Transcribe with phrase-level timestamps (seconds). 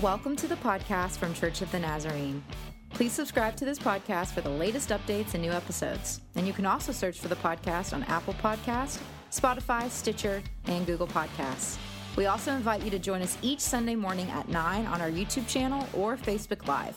[0.00, 2.42] Welcome to the podcast from Church of the Nazarene.
[2.88, 6.22] Please subscribe to this podcast for the latest updates and new episodes.
[6.34, 9.00] And you can also search for the podcast on Apple Podcast,
[9.30, 11.76] Spotify, Stitcher, and Google Podcasts.
[12.16, 15.46] We also invite you to join us each Sunday morning at 9 on our YouTube
[15.46, 16.96] channel or Facebook Live.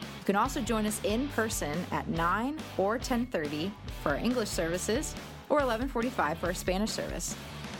[0.00, 3.70] You can also join us in person at 9 or 10:30
[4.02, 5.14] for our English services
[5.48, 7.36] or 11:45 for our Spanish service.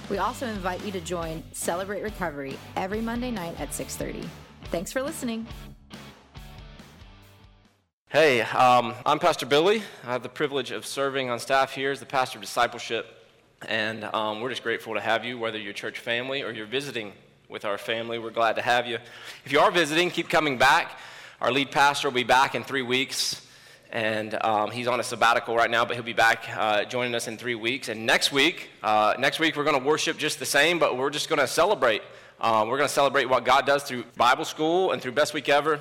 [0.08, 4.28] We also invite you to join Celebrate Recovery every Monday night at 6:30.
[4.72, 5.46] Thanks for listening.
[8.08, 9.82] Hey, um, I'm Pastor Billy.
[10.02, 13.04] I have the privilege of serving on staff here as the pastor of discipleship,
[13.68, 17.12] and um, we're just grateful to have you, whether you're church family or you're visiting
[17.50, 18.18] with our family.
[18.18, 18.96] We're glad to have you.
[19.44, 20.98] If you are visiting, keep coming back.
[21.42, 23.46] Our lead pastor will be back in three weeks,
[23.90, 27.28] and um, he's on a sabbatical right now, but he'll be back uh, joining us
[27.28, 27.90] in three weeks.
[27.90, 31.10] And next week, uh, next week we're going to worship just the same, but we're
[31.10, 32.00] just going to celebrate
[32.42, 35.48] um, we're going to celebrate what God does through Bible school and through Best Week
[35.48, 35.78] Ever.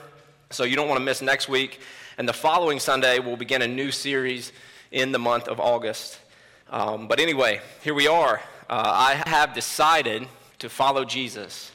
[0.52, 1.80] So you don't want to miss next week.
[2.20, 4.52] And the following Sunday, we'll begin a new series
[4.92, 6.20] in the month of August.
[6.70, 8.42] Um, but anyway, here we are.
[8.70, 10.28] Uh, I have decided
[10.60, 11.72] to follow Jesus.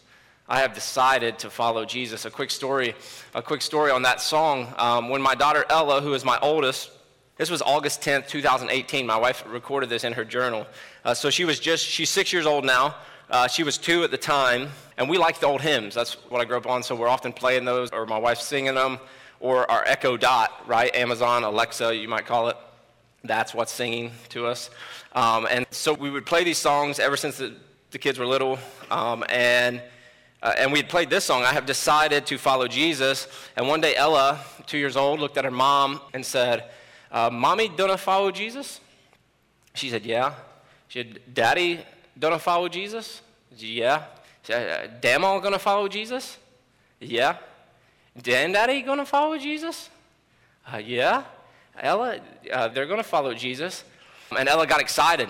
[0.48, 2.24] I have decided to follow Jesus.
[2.24, 2.94] A quick story,
[3.34, 4.72] a quick story on that song.
[4.78, 6.92] Um, when my daughter Ella, who is my oldest,
[7.38, 9.04] this was August 10th, 2018.
[9.04, 10.64] My wife recorded this in her journal.
[11.04, 12.94] Uh, so she was just, she's six years old now.
[13.28, 15.94] Uh, she was two at the time, and we like the old hymns.
[15.94, 18.74] That's what I grew up on, so we're often playing those, or my wife's singing
[18.74, 18.98] them,
[19.40, 20.94] or our Echo Dot, right?
[20.94, 22.56] Amazon, Alexa, you might call it.
[23.24, 24.70] That's what's singing to us.
[25.12, 27.54] Um, and so we would play these songs ever since the,
[27.90, 28.58] the kids were little,
[28.90, 29.82] um, and
[30.42, 33.26] uh, and we had played this song, I have decided to follow Jesus.
[33.56, 36.70] And one day, Ella, two years old, looked at her mom and said,
[37.10, 38.80] uh, Mommy, don't I follow Jesus?
[39.74, 40.34] She said, Yeah.
[40.88, 41.80] She said, Daddy,
[42.18, 43.22] gonna follow Jesus?
[43.56, 44.04] Yeah.
[45.00, 46.38] Damo gonna follow Jesus?
[47.00, 47.36] Yeah.
[48.20, 49.90] Dan Daddy gonna follow Jesus?
[50.72, 51.24] Uh, yeah.
[51.78, 52.18] Ella,
[52.52, 53.84] uh, they're gonna follow Jesus.
[54.36, 55.28] And Ella got excited.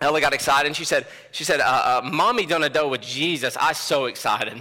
[0.00, 1.64] Ella got excited and she said, she said, uh,
[2.04, 3.56] uh, Mommy done a dough with Jesus.
[3.58, 4.60] I so excited.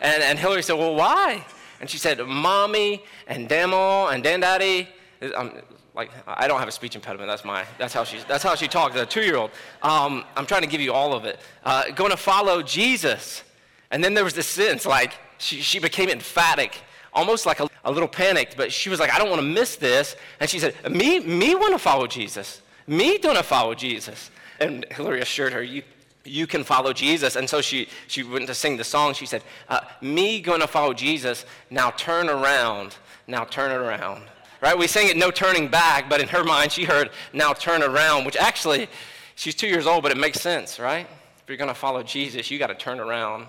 [0.00, 1.44] And, and Hillary said, Well, why?
[1.80, 4.86] And she said, Mommy and Damo and Dandaddy.
[5.34, 5.52] Um,
[5.96, 7.28] like I don't have a speech impediment.
[7.28, 8.94] That's my that's how she that's how she talks.
[8.96, 9.50] A two year old.
[9.82, 11.40] Um, I'm trying to give you all of it.
[11.64, 13.42] Uh, going to follow Jesus,
[13.90, 16.78] and then there was this sense like she she became emphatic,
[17.14, 18.56] almost like a, a little panicked.
[18.56, 20.16] But she was like, I don't want to miss this.
[20.38, 22.60] And she said, Me me want to follow Jesus.
[22.86, 24.30] Me don't follow Jesus.
[24.60, 25.82] And Hillary assured her, you
[26.24, 27.36] you can follow Jesus.
[27.36, 29.14] And so she, she went to sing the song.
[29.14, 31.44] She said, uh, Me going to follow Jesus.
[31.70, 32.96] Now turn around.
[33.28, 34.24] Now turn it around
[34.60, 34.76] right?
[34.76, 38.24] We sang it no turning back, but in her mind, she heard now turn around,
[38.24, 38.88] which actually,
[39.34, 41.06] she's two years old, but it makes sense, right?
[41.42, 43.46] If you're going to follow Jesus, you got to turn around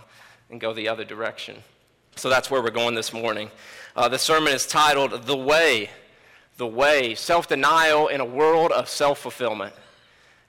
[0.49, 1.57] and go the other direction.
[2.15, 3.51] So that's where we're going this morning.
[3.95, 5.89] Uh, the sermon is titled The Way.
[6.57, 7.15] The Way.
[7.15, 9.73] Self denial in a world of self fulfillment.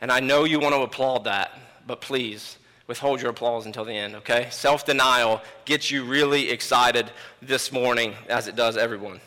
[0.00, 3.92] And I know you want to applaud that, but please withhold your applause until the
[3.92, 4.48] end, okay?
[4.50, 7.10] Self denial gets you really excited
[7.42, 9.20] this morning, as it does everyone.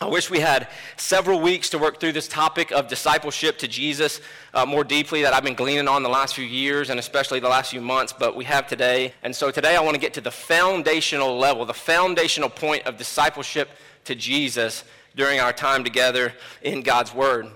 [0.00, 4.20] I wish we had several weeks to work through this topic of discipleship to Jesus
[4.52, 7.48] uh, more deeply that I've been gleaning on the last few years and especially the
[7.48, 9.14] last few months, but we have today.
[9.22, 12.96] And so today I want to get to the foundational level, the foundational point of
[12.96, 13.68] discipleship
[14.04, 14.82] to Jesus
[15.14, 17.46] during our time together in God's Word.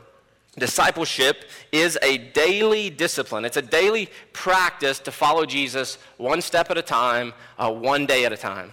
[0.57, 3.45] Discipleship is a daily discipline.
[3.45, 8.25] It's a daily practice to follow Jesus one step at a time, uh, one day
[8.25, 8.73] at a time.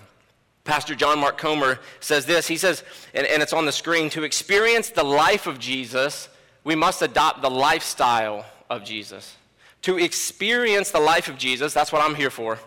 [0.65, 2.47] Pastor John Mark Comer says this.
[2.47, 2.83] He says,
[3.13, 6.27] and, and, it's on the screen to experience the life of Jesus,
[6.63, 9.35] we must adopt the lifestyle of Jesus.
[9.83, 12.57] To experience the life of Jesus, that's what I'm here for.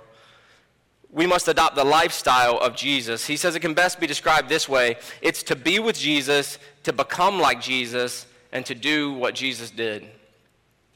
[1.10, 3.26] We must adopt the lifestyle of Jesus.
[3.26, 6.92] He says it can best be described this way it's to be with Jesus, to
[6.92, 10.06] become like Jesus, and to do what Jesus did.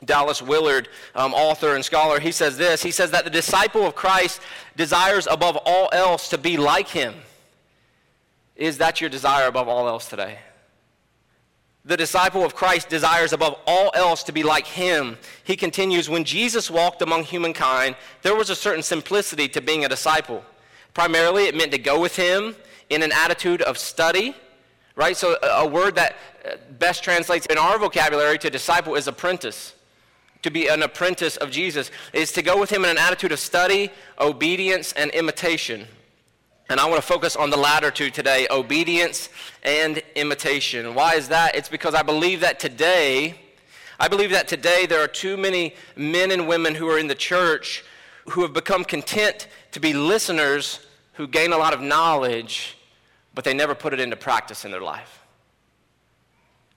[0.05, 2.83] Dallas Willard, um, author and scholar, he says this.
[2.83, 4.41] He says that the disciple of Christ
[4.77, 7.15] desires above all else to be like him.
[8.57, 10.39] Is that your desire above all else today?
[11.85, 15.19] The disciple of Christ desires above all else to be like him.
[15.43, 19.89] He continues, when Jesus walked among humankind, there was a certain simplicity to being a
[19.89, 20.45] disciple.
[20.95, 22.55] Primarily, it meant to go with him
[22.89, 24.37] in an attitude of study,
[24.95, 25.17] right?
[25.17, 29.75] So, a word that uh, best translates in our vocabulary to disciple is apprentice
[30.43, 33.39] to be an apprentice of Jesus is to go with him in an attitude of
[33.39, 33.91] study,
[34.21, 35.87] obedience, and imitation.
[36.69, 39.29] And I want to focus on the latter two today obedience
[39.63, 40.95] and imitation.
[40.95, 41.55] Why is that?
[41.55, 43.39] It's because I believe that today,
[44.01, 47.15] I believe that today there are too many men and women who are in the
[47.15, 47.85] church
[48.31, 50.81] who have become content to be listeners
[51.15, 52.77] who gain a lot of knowledge,
[53.35, 55.25] but they never put it into practice in their life.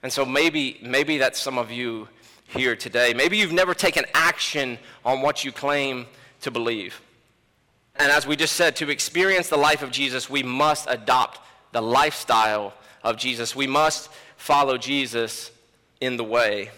[0.03, 2.07] And so maybe, maybe that's some of you
[2.47, 3.13] here today.
[3.13, 6.05] Maybe you've never taken action on what you claim
[6.41, 7.01] to believe.
[7.97, 11.39] And as we just said, to experience the life of Jesus, we must adopt
[11.71, 13.55] the lifestyle of Jesus.
[13.55, 15.51] We must follow Jesus
[16.01, 16.71] in the way.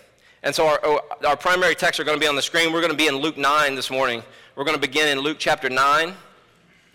[0.44, 2.72] And so our, our primary texts are going to be on the screen.
[2.72, 4.22] We're going to be in Luke 9 this morning.
[4.56, 6.14] We're going to begin in Luke chapter 9,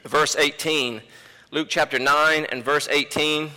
[0.04, 1.02] verse 18.
[1.50, 3.50] Luke chapter 9 and verse 18.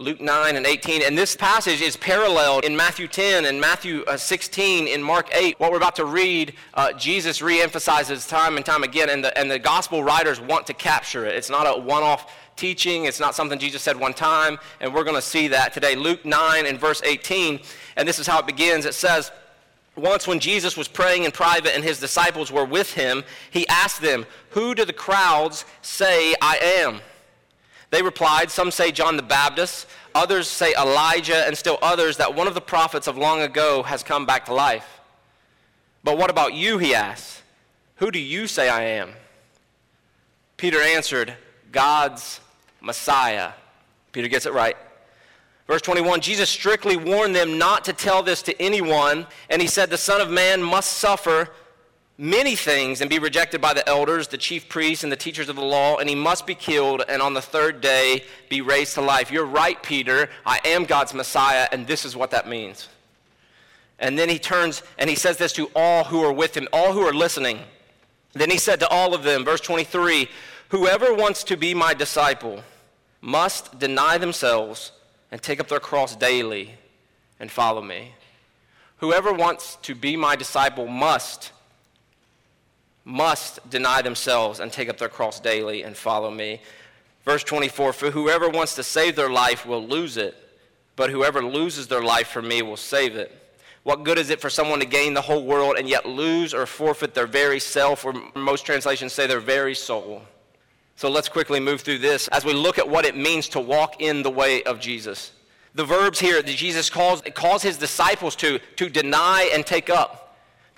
[0.00, 1.02] Luke 9 and 18.
[1.02, 5.58] And this passage is paralleled in Matthew 10 and Matthew uh, 16, in Mark 8.
[5.58, 9.50] What we're about to read, uh, Jesus reemphasizes time and time again, and the, and
[9.50, 11.34] the gospel writers want to capture it.
[11.34, 15.02] It's not a one off teaching, it's not something Jesus said one time, and we're
[15.02, 15.96] going to see that today.
[15.96, 17.58] Luke 9 and verse 18,
[17.96, 18.86] and this is how it begins.
[18.86, 19.32] It says,
[19.96, 24.00] once, when Jesus was praying in private and his disciples were with him, he asked
[24.00, 27.00] them, Who do the crowds say I am?
[27.90, 32.46] They replied, Some say John the Baptist, others say Elijah, and still others that one
[32.46, 35.00] of the prophets of long ago has come back to life.
[36.04, 36.78] But what about you?
[36.78, 37.42] He asked.
[37.96, 39.12] Who do you say I am?
[40.56, 41.34] Peter answered,
[41.72, 42.40] God's
[42.80, 43.52] Messiah.
[44.12, 44.76] Peter gets it right.
[45.66, 49.90] Verse 21 Jesus strictly warned them not to tell this to anyone, and he said,
[49.90, 51.50] The Son of Man must suffer
[52.18, 55.54] many things and be rejected by the elders, the chief priests, and the teachers of
[55.54, 59.00] the law, and he must be killed and on the third day be raised to
[59.00, 59.30] life.
[59.30, 60.28] You're right, Peter.
[60.44, 62.88] I am God's Messiah, and this is what that means.
[64.00, 66.92] And then he turns and he says this to all who are with him, all
[66.92, 67.60] who are listening.
[68.32, 70.28] Then he said to all of them, verse 23
[70.70, 72.62] Whoever wants to be my disciple
[73.20, 74.92] must deny themselves
[75.30, 76.74] and take up their cross daily
[77.40, 78.12] and follow me.
[78.98, 81.52] Whoever wants to be my disciple must
[83.08, 86.60] must deny themselves and take up their cross daily and follow me.
[87.24, 90.36] Verse 24 For whoever wants to save their life will lose it,
[90.94, 93.34] but whoever loses their life for me will save it.
[93.82, 96.66] What good is it for someone to gain the whole world and yet lose or
[96.66, 100.22] forfeit their very self, or most translations say their very soul?
[100.94, 104.02] So let's quickly move through this as we look at what it means to walk
[104.02, 105.32] in the way of Jesus.
[105.74, 110.27] The verbs here that Jesus calls, calls his disciples to, to deny and take up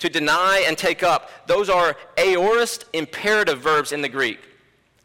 [0.00, 4.40] to deny and take up, those are aorist imperative verbs in the Greek.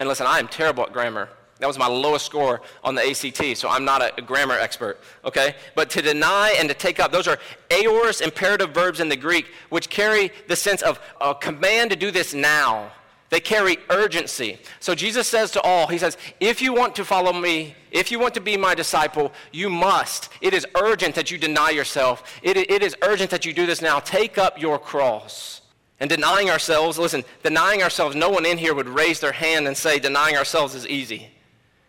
[0.00, 1.28] And listen, I am terrible at grammar.
[1.58, 5.54] That was my lowest score on the ACT, so I'm not a, grammar expert, okay?
[5.74, 7.38] But to deny and to take up, those are
[7.70, 12.10] aorist imperative verbs in the Greek, which carry the sense of a command to do
[12.10, 12.92] this now.
[13.36, 14.58] They carry urgency.
[14.80, 18.18] So Jesus says to all, He says, if you want to follow me, if you
[18.18, 20.30] want to be my disciple, you must.
[20.40, 22.40] It is urgent that you deny yourself.
[22.42, 23.98] It, it is urgent that you do this now.
[24.00, 25.60] Take up your cross.
[26.00, 29.76] And denying ourselves, listen, denying ourselves, no one in here would raise their hand and
[29.76, 31.28] say denying ourselves is easy.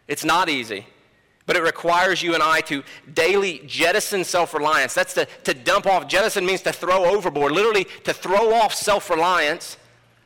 [0.10, 0.86] It's not easy.
[1.46, 2.84] But it requires you and I to
[3.14, 4.94] daily jettison self reliance.
[4.94, 6.10] That's to, to dump off.
[6.10, 9.78] Jettison means to throw overboard, literally to throw off self reliance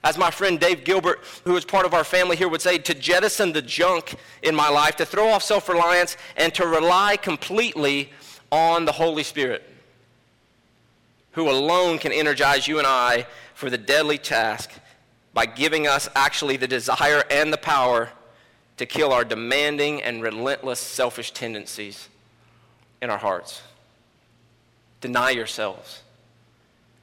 [0.04, 2.94] as my friend Dave Gilbert, who is part of our family here, would say, to
[2.94, 8.12] jettison the junk in my life, to throw off self reliance, and to rely completely
[8.52, 9.64] on the Holy Spirit,
[11.34, 14.72] who alone can energize you and I for the deadly task
[15.34, 18.10] by giving us actually the desire and the power
[18.78, 22.10] to kill our demanding and relentless selfish tendencies
[23.02, 23.62] in our hearts.
[25.00, 26.02] Deny yourselves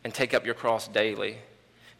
[0.02, 1.38] and take up your cross daily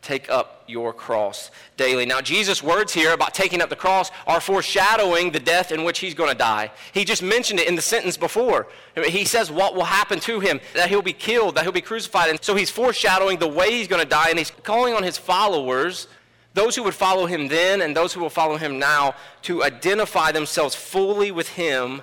[0.01, 2.07] take up your cross daily.
[2.07, 5.99] Now, Jesus' words here about taking up the cross are foreshadowing the death in which
[5.99, 6.71] he's going to die.
[6.93, 8.69] He just mentioned it in the sentence before.
[9.07, 12.31] He says what will happen to him, that he'll be killed, that he'll be crucified.
[12.31, 15.19] And so he's foreshadowing the way he's going to die, and he's calling on his
[15.19, 16.07] followers,
[16.55, 20.33] those who would follow him then and those who will follow him now, to identify
[20.33, 22.03] themselves fully with him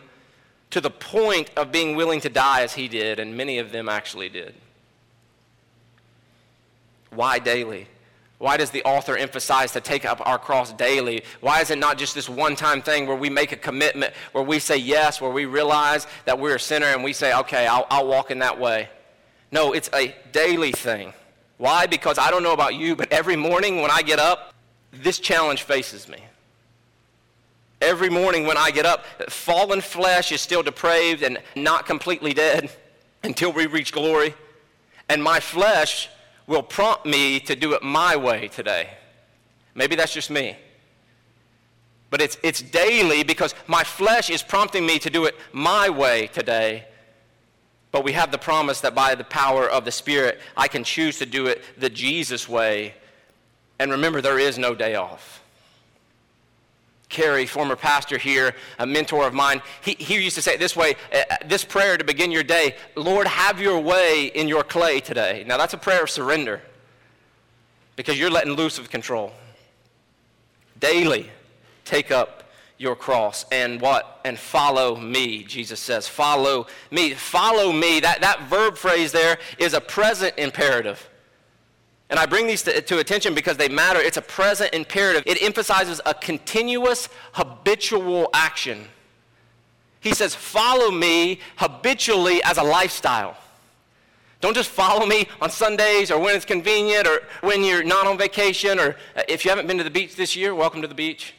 [0.72, 3.88] to the point of being willing to die as he did, and many of them
[3.88, 4.54] actually did.
[7.16, 7.88] Why daily?
[8.38, 11.24] Why does the author emphasize to take up our cross daily?
[11.40, 14.44] Why is it not just this one time thing where we make a commitment, where
[14.44, 17.88] we say yes, where we realize that we're a sinner and we say, okay, I'll,
[17.90, 18.90] I'll walk in that way?
[19.52, 21.14] No, it's a daily thing.
[21.58, 21.86] Why?
[21.86, 24.54] Because I don't know about you, but every morning when I get up,
[24.92, 26.18] this challenge faces me.
[27.82, 32.70] Every morning when I get up, fallen flesh is still depraved and not completely dead
[33.24, 34.34] until we reach glory.
[35.08, 36.10] And my flesh
[36.48, 38.90] will prompt me to do it my way today.
[39.74, 40.58] Maybe that's just me.
[42.10, 46.28] But it's, it's daily because my flesh is prompting me to do it my way
[46.28, 46.86] today.
[47.92, 51.18] But we have the promise that by the power of the Spirit, I can choose
[51.20, 52.94] to do it the Jesus way.
[53.80, 55.44] And remember, there is no day off.
[57.10, 60.76] Kerry, former pastor here, a mentor of mine, he, he used to say it this
[60.76, 64.64] way uh, uh, this prayer to begin your day Lord, have your way in your
[64.64, 65.44] clay today.
[65.48, 66.62] Now, that's a prayer of surrender
[67.96, 69.32] because you're letting loose of control.
[70.80, 71.30] Daily,
[71.86, 72.44] take up
[72.78, 74.20] your cross and what?
[74.26, 76.08] And follow me, Jesus says.
[76.08, 77.14] Follow me.
[77.14, 78.00] Follow me.
[78.02, 81.10] That, that verb phrase there is a present imperative.
[82.10, 84.00] And I bring these to, to, attention because they matter.
[84.00, 85.24] It's a present imperative.
[85.26, 88.86] It emphasizes a continuous, habitual action.
[90.02, 93.36] He says, Follow me habitually as a lifestyle.
[94.40, 98.16] Don't just follow me on Sundays or when it's convenient or when you're not on
[98.16, 100.94] vacation or uh, if you haven't been to the beach this year, welcome to the
[100.94, 101.34] beach.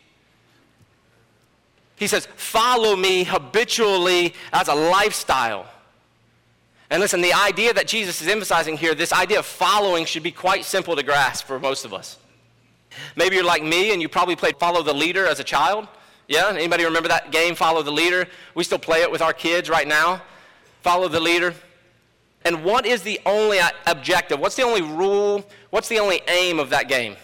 [1.95, 5.67] He says, Follow me habitually as a lifestyle.
[6.91, 10.31] And listen, the idea that Jesus is emphasizing here, this idea of following, should be
[10.31, 12.17] quite simple to grasp for most of us.
[13.17, 15.89] Maybe you're like me and you probably played Follow the Leader as a child.
[16.29, 16.49] Yeah?
[16.49, 18.27] Anybody remember that game, Follow the Leader?
[18.55, 20.23] We still play it with our kids right now.
[20.83, 21.55] Follow the Leader.
[22.45, 24.39] And what is the only objective?
[24.39, 25.45] What's the only rule?
[25.71, 27.17] What's the only aim of that game?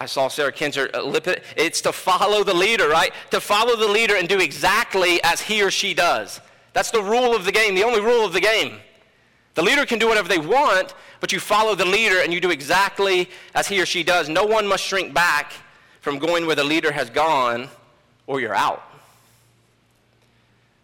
[0.00, 1.42] I saw Sarah Kinzer uh, lip it.
[1.56, 3.12] It's to follow the leader, right?
[3.30, 6.40] To follow the leader and do exactly as he or she does.
[6.76, 8.80] That's the rule of the game, the only rule of the game.
[9.54, 12.50] The leader can do whatever they want, but you follow the leader and you do
[12.50, 14.28] exactly as he or she does.
[14.28, 15.54] No one must shrink back
[16.02, 17.70] from going where the leader has gone,
[18.26, 18.82] or you're out.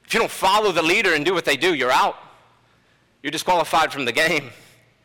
[0.06, 2.16] If you don't follow the leader and do what they do, you're out.
[3.22, 4.48] You're disqualified from the game.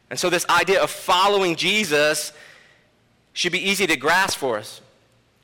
[0.10, 2.32] And so, this idea of following Jesus
[3.34, 4.80] should be easy to grasp for us.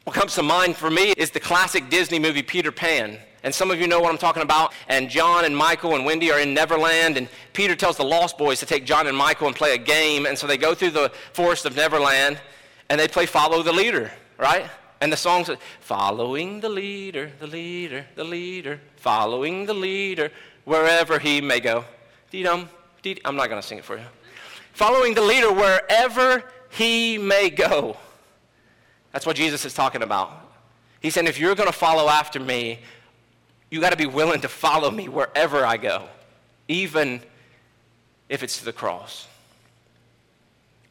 [0.05, 3.19] What comes to mind for me is the classic Disney movie Peter Pan.
[3.43, 4.73] And some of you know what I'm talking about.
[4.87, 7.17] And John and Michael and Wendy are in Neverland.
[7.17, 10.25] And Peter tells the Lost Boys to take John and Michael and play a game.
[10.25, 12.39] And so they go through the forest of Neverland
[12.89, 14.69] and they play Follow the Leader, right?
[15.01, 20.31] And the song says, Following the leader, the leader, the leader, following the leader,
[20.63, 21.83] wherever he may go.
[22.31, 22.69] Dee-dum,
[23.01, 24.05] dee I'm not going to sing it for you.
[24.71, 27.97] Following the leader wherever he may go.
[29.11, 30.31] That's what Jesus is talking about.
[31.01, 32.79] He said, if you're going to follow after me,
[33.73, 36.03] you got to be willing to follow me wherever I go,
[36.67, 37.21] even
[38.29, 39.27] if it's to the cross.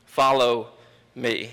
[0.04, 0.66] Follow
[1.14, 1.50] me.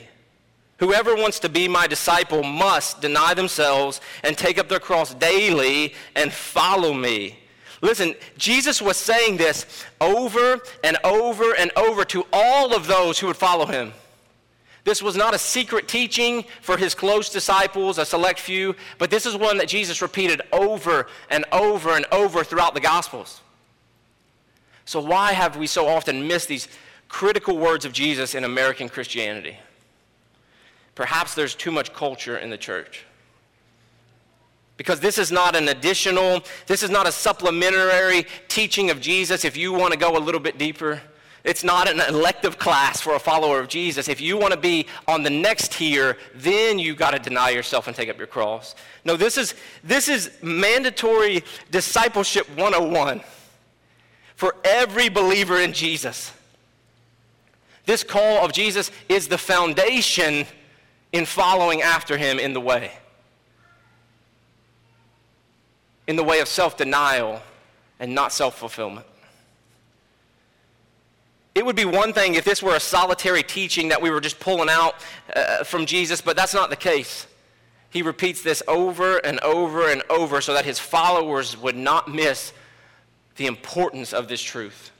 [0.77, 5.93] Whoever wants to be my disciple must deny themselves and take up their cross daily
[6.15, 7.37] and follow me.
[7.83, 13.27] Listen, Jesus was saying this over and over and over to all of those who
[13.27, 13.93] would follow him.
[14.89, 19.27] This was not a secret teaching for his close disciples, a select few, but this
[19.27, 23.41] is one that Jesus repeated over and over and over throughout the Gospels.
[24.85, 26.67] So, why have we so often missed these
[27.07, 29.59] critical words of Jesus in American Christianity?
[30.95, 33.05] Perhaps there's too much culture in the church.
[34.75, 39.55] Because this is not an additional, this is not a supplementary teaching of Jesus if
[39.55, 40.99] you want to go a little bit deeper.
[41.43, 44.09] It's not an elective class for a follower of Jesus.
[44.09, 47.87] If you want to be on the next tier, then you got to deny yourself
[47.87, 48.75] and take up your cross.
[49.05, 53.21] No, this is, this is mandatory discipleship 101
[54.35, 56.33] for every believer in Jesus.
[57.85, 60.45] This call of Jesus is the foundation
[61.11, 62.91] in following after him in the way.
[66.05, 67.41] In the way of self denial
[67.99, 69.05] and not self fulfillment.
[71.59, 74.39] It would be one thing if this were a solitary teaching that we were just
[74.39, 74.95] pulling out
[75.35, 77.27] uh, from Jesus, but that's not the case.
[77.89, 82.53] He repeats this over and over and over so that his followers would not miss
[83.35, 84.91] the importance of this truth.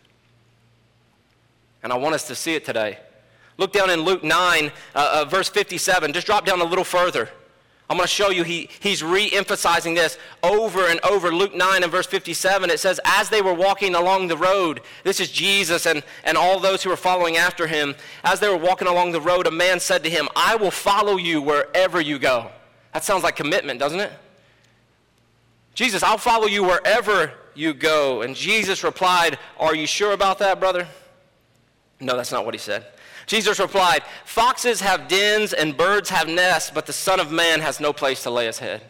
[1.82, 3.00] And I want us to see it today.
[3.56, 6.12] Look down in Luke 9, uh, uh, verse 57.
[6.12, 7.30] Just drop down a little further.
[7.90, 11.34] I'm going to show you he, he's re emphasizing this over and over.
[11.34, 15.20] Luke 9 and verse 57, it says, As they were walking along the road, this
[15.20, 17.96] is Jesus and, and all those who were following after him.
[18.24, 21.18] As they were walking along the road, a man said to him, I will follow
[21.18, 22.52] you wherever you go.
[22.94, 24.12] That sounds like commitment, doesn't it?
[25.74, 28.22] Jesus, I'll follow you wherever you go.
[28.22, 30.88] And Jesus replied, Are you sure about that, brother?
[32.00, 32.86] No, that's not what he said.
[33.30, 37.80] Jesus replied, Foxes have dens and birds have nests, but the Son of Man has
[37.80, 38.82] no place to lay his head.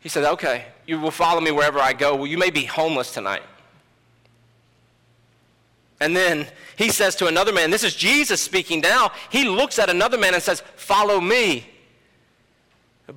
[0.00, 2.16] He said, Okay, you will follow me wherever I go.
[2.16, 3.42] Well, you may be homeless tonight.
[6.00, 9.12] And then he says to another man, This is Jesus speaking now.
[9.28, 11.66] He looks at another man and says, Follow me.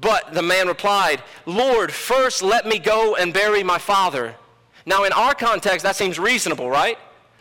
[0.02, 4.36] But the man replied, Lord, first let me go and bury my father.
[4.86, 6.98] Now, in our context, that seems reasonable, right?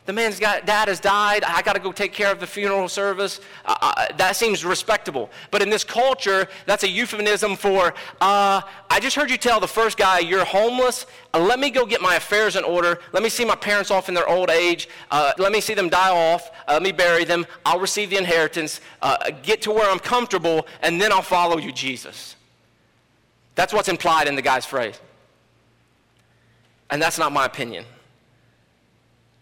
[0.09, 1.45] The man's got, dad has died.
[1.45, 3.43] I got to go take care of the funeral service.
[3.67, 5.29] Uh, uh, that seems respectable.
[5.51, 9.69] But in this culture, that's a euphemism for, uh, I just heard you tell the
[9.69, 11.05] first guy you're homeless.
[11.35, 13.01] Uh, let me go get my affairs in order.
[13.13, 14.89] Let me see my parents off in their old age.
[15.11, 16.53] Uh, let me see them die off.
[16.67, 17.45] Uh, let me bury them.
[17.67, 18.81] I'll receive the inheritance.
[19.43, 22.35] get to where I'm comfortable, and then I'll follow you, Jesus.
[23.57, 24.99] That's what's implied in the guy's phrase.
[26.89, 27.85] And that's not my opinion.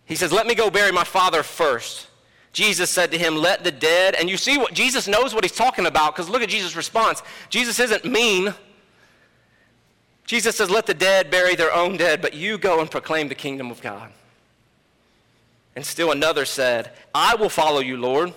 [0.06, 2.06] He says, Let me go bury my father first.
[2.52, 4.14] Jesus said to him, Let the dead.
[4.14, 7.22] And you see what Jesus knows what he's talking about because look at Jesus' response.
[7.50, 8.54] Jesus isn't mean.
[10.24, 13.34] Jesus says, Let the dead bury their own dead, but you go and proclaim the
[13.34, 14.10] kingdom of God.
[15.74, 18.32] And still another said, I will follow you, Lord.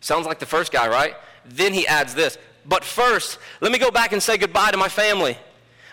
[0.00, 1.14] Sounds like the first guy, right?
[1.44, 4.88] Then he adds this, But first, let me go back and say goodbye to my
[4.88, 5.38] family.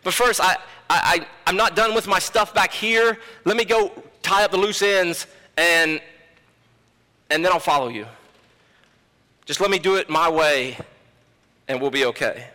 [0.03, 0.55] But first, I,
[0.89, 3.19] I, I, I'm not done with my stuff back here.
[3.43, 3.91] Let me go
[4.25, 6.01] tie up the loose ends, and,
[7.29, 8.08] and then I'll follow you.
[9.46, 10.77] Just let me do it my way,
[11.67, 12.48] and we'll be okay.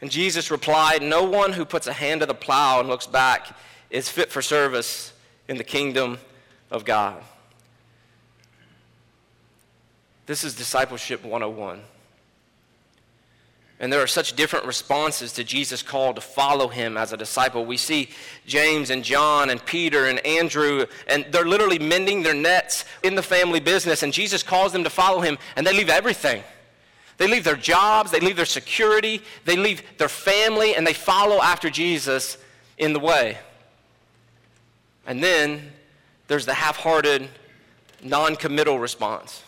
[0.00, 3.56] And Jesus replied, No one who puts a hand to the plow and looks back
[3.88, 5.12] is fit for service
[5.48, 6.18] in the kingdom
[6.70, 7.22] of God.
[10.26, 11.80] This is discipleship 101.
[13.80, 17.66] And there are such different responses to Jesus' call to follow him as a disciple.
[17.66, 18.10] We see
[18.46, 23.22] James and John and Peter and Andrew, and they're literally mending their nets in the
[23.22, 26.42] family business, and Jesus calls them to follow him, and they leave everything.
[27.16, 31.40] They leave their jobs, they leave their security, they leave their family, and they follow
[31.40, 32.38] after Jesus
[32.78, 33.38] in the way.
[35.06, 35.72] And then
[36.28, 37.28] there's the half hearted,
[38.02, 39.42] non committal response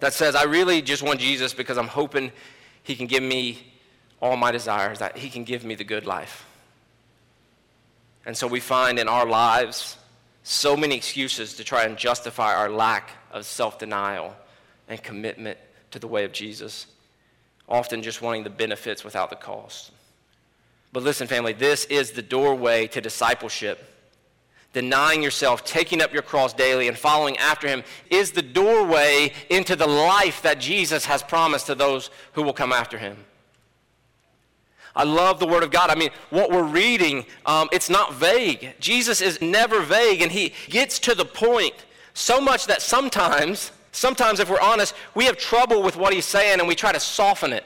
[0.00, 2.32] that says, I really just want Jesus because I'm hoping
[2.90, 3.56] he can give me
[4.20, 6.44] all my desires, that He can give me the good life.
[8.26, 9.96] And so we find in our lives
[10.42, 14.34] so many excuses to try and justify our lack of self denial
[14.88, 15.56] and commitment
[15.92, 16.88] to the way of Jesus,
[17.68, 19.92] often just wanting the benefits without the cost.
[20.92, 23.86] But listen, family, this is the doorway to discipleship
[24.72, 29.74] denying yourself, taking up your cross daily, and following after him is the doorway into
[29.74, 33.16] the life that Jesus has promised to those who will come after him.
[34.94, 35.90] I love the Word of God.
[35.90, 38.74] I mean, what we're reading, um, it's not vague.
[38.80, 41.74] Jesus is never vague, and he gets to the point
[42.14, 46.58] so much that sometimes, sometimes if we're honest, we have trouble with what he's saying
[46.58, 47.64] and we try to soften it.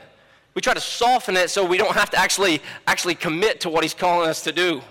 [0.55, 3.83] We try to soften it so we don't have to actually, actually commit to what
[3.83, 4.83] he's calling us to do.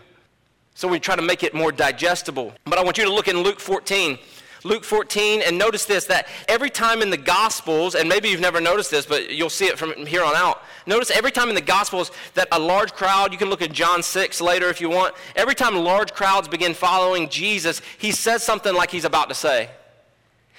[0.75, 2.53] So we try to make it more digestible.
[2.65, 4.17] But I want you to look in Luke 14.
[4.65, 8.61] Luke 14, and notice this that every time in the Gospels, and maybe you've never
[8.61, 10.63] noticed this, but you'll see it from here on out.
[10.85, 14.01] Notice every time in the Gospels that a large crowd, you can look at John
[14.01, 18.73] 6 later if you want, every time large crowds begin following Jesus, he says something
[18.73, 19.69] like he's about to say.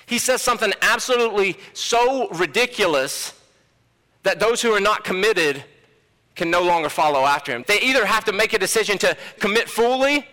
[0.06, 3.32] He says something absolutely so ridiculous
[4.22, 5.64] that those who are not committed
[6.34, 7.64] can no longer follow after him.
[7.66, 10.26] They either have to make a decision to commit fully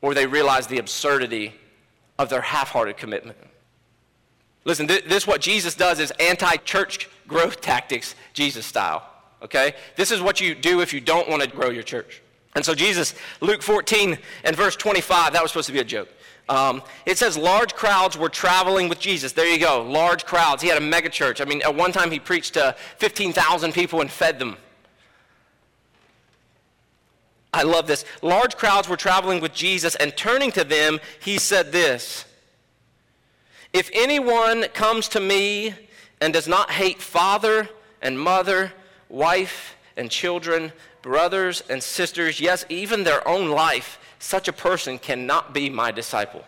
[0.00, 1.54] or they realize the absurdity
[2.18, 3.38] of their half hearted commitment.
[4.64, 9.02] Listen, th- this what Jesus does is anti church growth tactics, Jesus style.
[9.42, 9.74] Okay?
[9.96, 12.22] This is what you do if you don't want to grow your church.
[12.54, 16.08] And so, Jesus, Luke 14 and verse 25, that was supposed to be a joke.
[16.48, 19.32] Um, it says large crowds were traveling with Jesus.
[19.32, 20.62] There you go, large crowds.
[20.62, 21.40] He had a mega church.
[21.40, 24.56] I mean, at one time he preached to 15,000 people and fed them.
[27.58, 28.04] I love this.
[28.22, 32.24] Large crowds were traveling with Jesus, and turning to them, he said this
[33.72, 35.74] If anyone comes to me
[36.20, 37.68] and does not hate father
[38.00, 38.72] and mother,
[39.08, 45.52] wife and children, brothers and sisters, yes, even their own life, such a person cannot
[45.52, 46.44] be my disciple.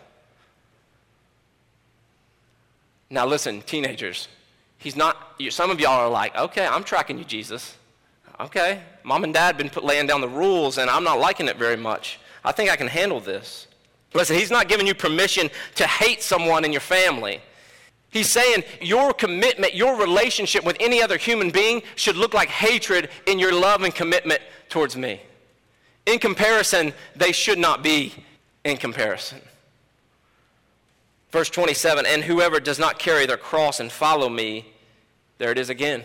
[3.09, 4.29] Now, listen, teenagers,
[4.77, 7.75] he's not, some of y'all are like, okay, I'm tracking you, Jesus
[8.41, 11.57] okay, mom and dad been put, laying down the rules, and I'm not liking it
[11.57, 12.19] very much.
[12.43, 13.67] I think I can handle this.
[14.13, 17.41] Listen, he's not giving you permission to hate someone in your family.
[18.09, 23.09] He's saying your commitment, your relationship with any other human being should look like hatred
[23.25, 25.21] in your love and commitment towards me.
[26.05, 28.13] In comparison, they should not be
[28.65, 29.39] in comparison.
[31.31, 34.65] Verse 27 And whoever does not carry their cross and follow me,
[35.37, 36.03] there it is again.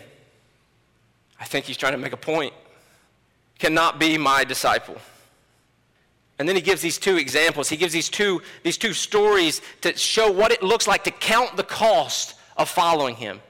[1.39, 2.53] I think he's trying to make a point,
[3.59, 4.97] cannot be my disciple.
[6.39, 7.69] And then he gives these two examples.
[7.69, 11.57] He gives these two, these two stories to show what it looks like to count
[11.57, 13.41] the cost of following him,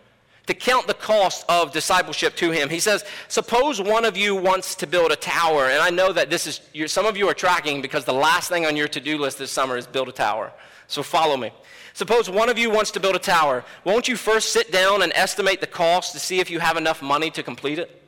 [0.45, 2.69] to count the cost of discipleship to him.
[2.69, 5.65] He says, Suppose one of you wants to build a tower.
[5.65, 8.65] And I know that this is, some of you are tracking because the last thing
[8.65, 10.53] on your to do list this summer is build a tower.
[10.87, 11.51] So follow me.
[11.97, 13.65] Suppose one of you wants to build a tower.
[13.83, 17.01] Won't you first sit down and estimate the cost to see if you have enough
[17.01, 18.03] money to complete it?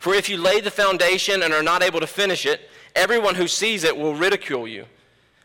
[0.00, 3.46] For if you lay the foundation and are not able to finish it, everyone who
[3.46, 4.86] sees it will ridicule you,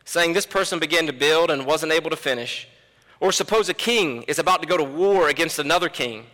[0.05, 2.67] saying, This person began to build and wasn't able to finish.
[3.19, 6.25] Or suppose a king is about to go to war against another king.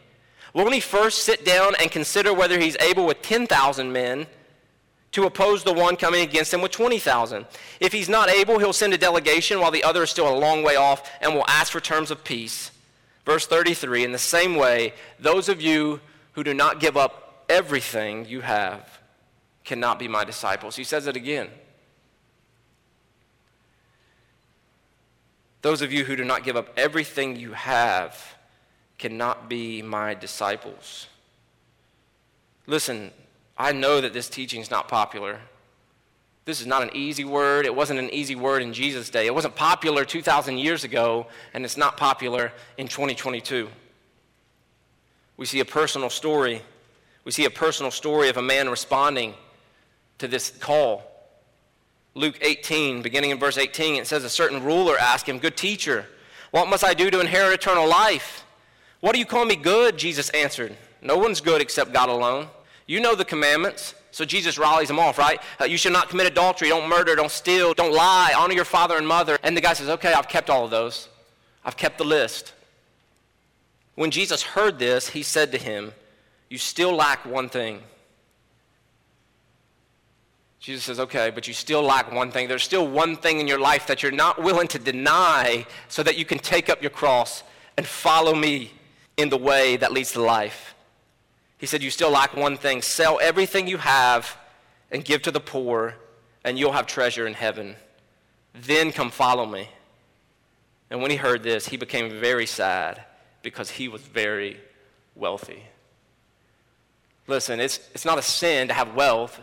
[0.54, 4.28] Won't he first sit down and consider whether he's able with 10,000 men
[5.12, 7.45] to oppose the one coming against him with 20,000?
[7.80, 10.63] If he's not able, he'll send a delegation while the other is still a long
[10.63, 12.71] way off and will ask for terms of peace.
[13.26, 16.00] Verse 33 In the same way, those of you
[16.34, 19.00] who do not give up everything you have
[19.63, 20.76] cannot be my disciples.
[20.76, 21.50] He says it again.
[25.62, 28.36] Those of you who do not give up everything you have
[28.97, 31.08] cannot be my disciples.
[32.65, 33.12] Listen,
[33.58, 35.40] I know that this teaching is not popular.
[36.46, 37.66] This is not an easy word.
[37.66, 39.28] It wasn't an easy word in Jesus' day.
[39.28, 43.70] It wasn't popular 2,000 years ago, and it's not popular in 2022.
[45.38, 46.62] We see a personal story.
[47.24, 49.36] We see a personal story of a man responding
[50.18, 51.04] to this call.
[52.16, 56.08] Luke 18, beginning in verse 18, it says, A certain ruler asked him, Good teacher,
[56.50, 58.46] what must I do to inherit eternal life?
[59.00, 59.98] What do you call me good?
[59.98, 62.48] Jesus answered, No one's good except God alone.
[62.92, 63.96] You know the commandments.
[64.12, 65.42] So Jesus rallies them off, right?
[65.62, 68.98] Uh, you shall not commit adultery, don't murder, don't steal, don't lie, honor your father
[68.98, 69.40] and mother.
[69.44, 71.08] And the guy says, Okay, I've kept all of those.
[71.64, 72.54] I've kept the list.
[73.96, 75.94] When Jesus heard this, he said to him,
[76.50, 77.80] You still lack one thing.
[80.60, 82.48] Jesus says, okay, but you still lack one thing.
[82.48, 86.20] There's still one thing in your life that you're not willing to deny so that
[86.20, 87.42] you can take up your cross
[87.78, 88.72] and follow me
[89.18, 90.76] in the way that leads to life.
[91.62, 92.82] He said, You still lack one thing.
[92.82, 94.36] Sell everything you have
[94.89, 95.95] and give to the poor,
[96.43, 97.76] and you'll have treasure in heaven.
[98.54, 99.69] Then come follow me.
[100.89, 103.04] And when he heard this, he became very sad
[103.43, 104.60] because he was very
[105.15, 105.62] wealthy.
[107.28, 109.39] Listen, it's, it's not a sin to have wealth.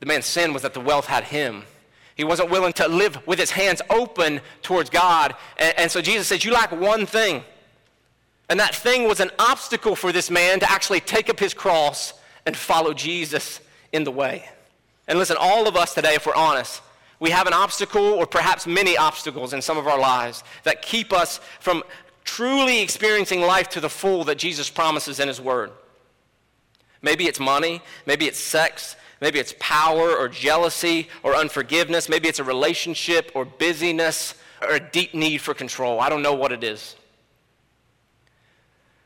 [0.00, 1.64] The man's sin was that the wealth had him.
[2.14, 5.34] He wasn't willing to live with his hands open towards God.
[5.58, 7.44] And, and, so Jesus says, You lack one thing.
[8.50, 12.12] And that thing was an obstacle for this man to actually take up his cross
[12.44, 13.60] and follow Jesus
[13.92, 14.46] in the way.
[15.08, 16.82] And listen, all of us today, if we're honest,
[17.18, 21.12] we have an obstacle or perhaps many obstacles in some of our lives that keep
[21.12, 21.82] us from
[22.24, 25.70] truly experiencing life to the full that Jesus promises in his word.
[27.00, 32.08] Maybe it's money, maybe it's sex, Maybe it's power or jealousy or unforgiveness.
[32.08, 36.00] Maybe it's a relationship or busyness or a deep need for control.
[36.00, 36.96] I don't know what it is.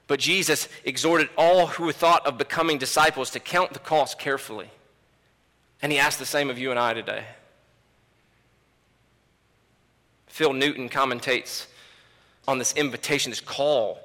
[0.07, 4.71] But Jesus exhorted all who thought of becoming disciples to count the cost carefully.
[5.81, 7.25] And he asked the same of you and I today.
[10.27, 11.67] Phil Newton commentates
[12.49, 14.01] on this invitation, this call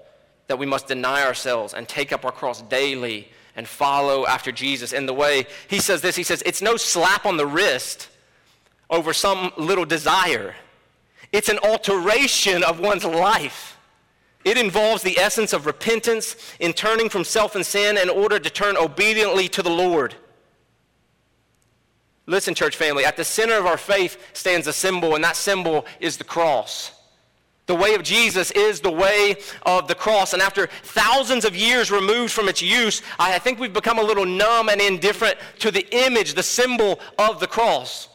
[0.48, 4.94] that we must deny ourselves and take up our cross daily and follow after Jesus
[4.94, 5.48] in the way.
[5.68, 8.10] He says this He says, It's no slap on the wrist
[8.90, 10.56] over some little desire,
[11.32, 13.79] it's an alteration of one's life.
[14.46, 18.50] It involves the essence of repentance in turning from self and sin in order to
[18.50, 20.16] turn obediently to the Lord.
[22.26, 25.86] Listen, church family, at the center of our faith stands a symbol, and that symbol
[26.00, 26.92] is the cross.
[27.66, 30.34] The way of Jesus is the way of the cross.
[30.34, 34.26] And after thousands of years removed from its use, I think we've become a little
[34.26, 38.10] numb and indifferent to the image, the symbol of the cross.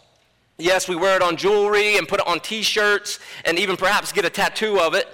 [0.59, 4.11] Yes, we wear it on jewelry and put it on t shirts and even perhaps
[4.11, 5.07] get a tattoo of it.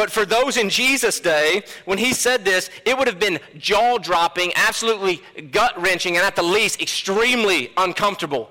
[0.00, 3.98] But for those in Jesus' day, when he said this, it would have been jaw
[3.98, 8.48] dropping, absolutely gut wrenching, and at the least extremely uncomfortable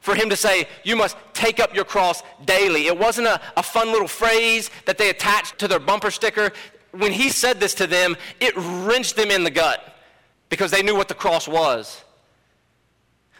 [0.00, 2.86] for him to say, You must take up your cross daily.
[2.86, 6.52] It wasn't a, a fun little phrase that they attached to their bumper sticker.
[6.92, 9.96] When he said this to them, it wrenched them in the gut
[10.50, 12.01] because they knew what the cross was.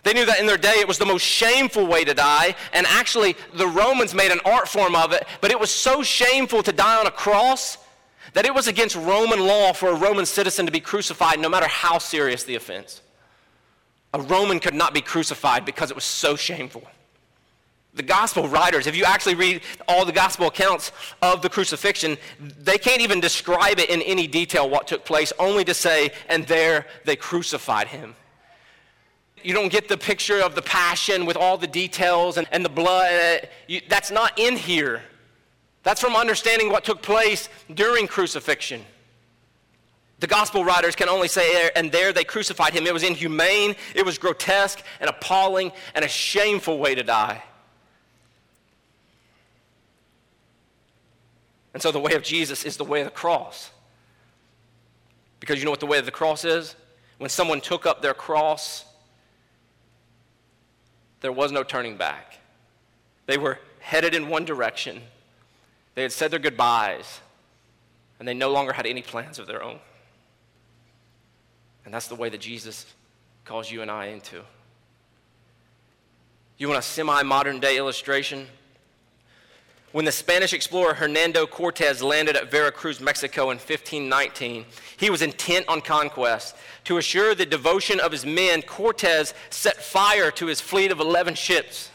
[0.03, 2.87] They knew that in their day it was the most shameful way to die, and
[2.89, 6.73] actually the Romans made an art form of it, but it was so shameful to
[6.73, 7.79] die on a cross
[8.35, 11.69] that it was against Roman law for a Roman citizen to be crucified no matter
[11.69, 13.01] how serious the offense.
[14.15, 16.83] A Roman could not be crucified because it was so shameful.
[17.95, 22.79] The gospel writers, if you actually read all the gospel accounts of the crucifixion, they
[22.79, 26.87] can't even describe it in any detail what took place, only to say, and there
[27.05, 28.15] they crucified him.
[29.45, 32.69] You don't get the picture of the passion with all the details and, and the
[32.69, 33.13] blood.
[33.13, 35.03] Uh, you, that's not in here.
[35.83, 38.85] That's from understanding what took place during crucifixion.
[40.21, 42.87] The gospel writers can only say, and there they crucified him.
[42.87, 47.43] It was inhumane, it was grotesque, and appalling, and a shameful way to die.
[51.75, 53.71] And so the way of Jesus is the way of the cross.
[55.41, 56.77] Because you know what the way of the cross is?
[57.19, 58.85] When someone took up their cross,
[61.23, 62.39] there was no turning back.
[63.27, 65.01] They were headed in one direction.
[65.95, 67.21] They had said their goodbyes,
[68.19, 69.79] and they no longer had any plans of their own.
[71.85, 72.87] And that's the way that Jesus
[73.45, 74.43] calls you and I into.
[76.59, 78.47] You want a semi modern day illustration?
[79.93, 84.65] When the Spanish explorer Hernando Cortez landed at Veracruz, Mexico in 1519,
[84.97, 86.57] he was intent on conquest.
[86.85, 91.35] To assure the devotion of his men, Cortez set fire to his fleet of 11
[91.35, 91.91] ships.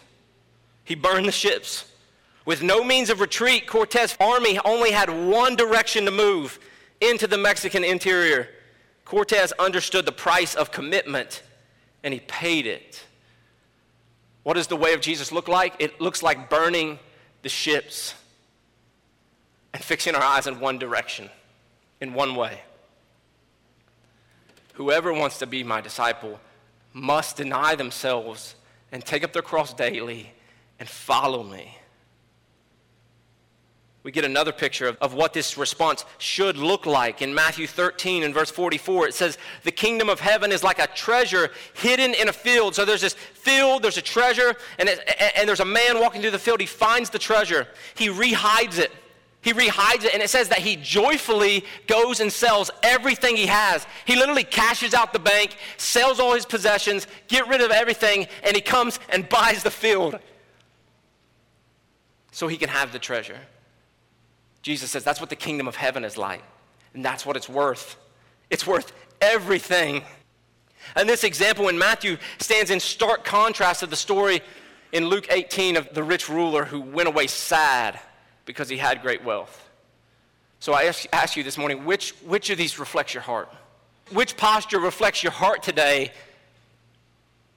[0.83, 1.91] He burned the ships.
[2.45, 6.59] With no means of retreat, Cortez's army only had one direction to move
[7.01, 8.47] into the Mexican interior.
[9.05, 11.41] Cortez understood the price of commitment
[12.03, 13.03] and he paid it.
[14.43, 15.75] What does the way of Jesus look like?
[15.79, 16.99] It looks like burning
[17.41, 18.13] the ships
[19.73, 21.29] and fixing our eyes in one direction,
[22.01, 22.61] in one way.
[24.73, 26.39] Whoever wants to be my disciple
[26.93, 28.55] must deny themselves
[28.91, 30.31] and take up their cross daily
[30.79, 31.77] and follow me.
[34.03, 37.21] We get another picture of, of what this response should look like.
[37.21, 40.87] In Matthew 13 and verse 44, it says, The kingdom of heaven is like a
[40.87, 42.75] treasure hidden in a field.
[42.75, 45.01] So there's this field, there's a treasure, and, it,
[45.35, 46.61] and there's a man walking through the field.
[46.61, 48.91] He finds the treasure, he rehides it.
[49.41, 53.85] He rehides it, and it says that he joyfully goes and sells everything he has.
[54.03, 58.55] He literally cashes out the bank, sells all his possessions, get rid of everything, and
[58.55, 60.19] he comes and buys the field
[62.31, 63.39] so he can have the treasure.
[64.61, 66.43] Jesus says that's what the kingdom of heaven is like,
[66.93, 67.95] and that's what it's worth.
[68.49, 68.91] It's worth
[69.21, 70.03] everything.
[70.95, 74.41] And this example in Matthew stands in stark contrast to the story
[74.91, 77.99] in Luke 18 of the rich ruler who went away sad
[78.45, 79.69] because he had great wealth.
[80.59, 83.53] So I ask, you this morning which, which of these reflects your heart?
[84.11, 86.11] Which posture reflects your heart today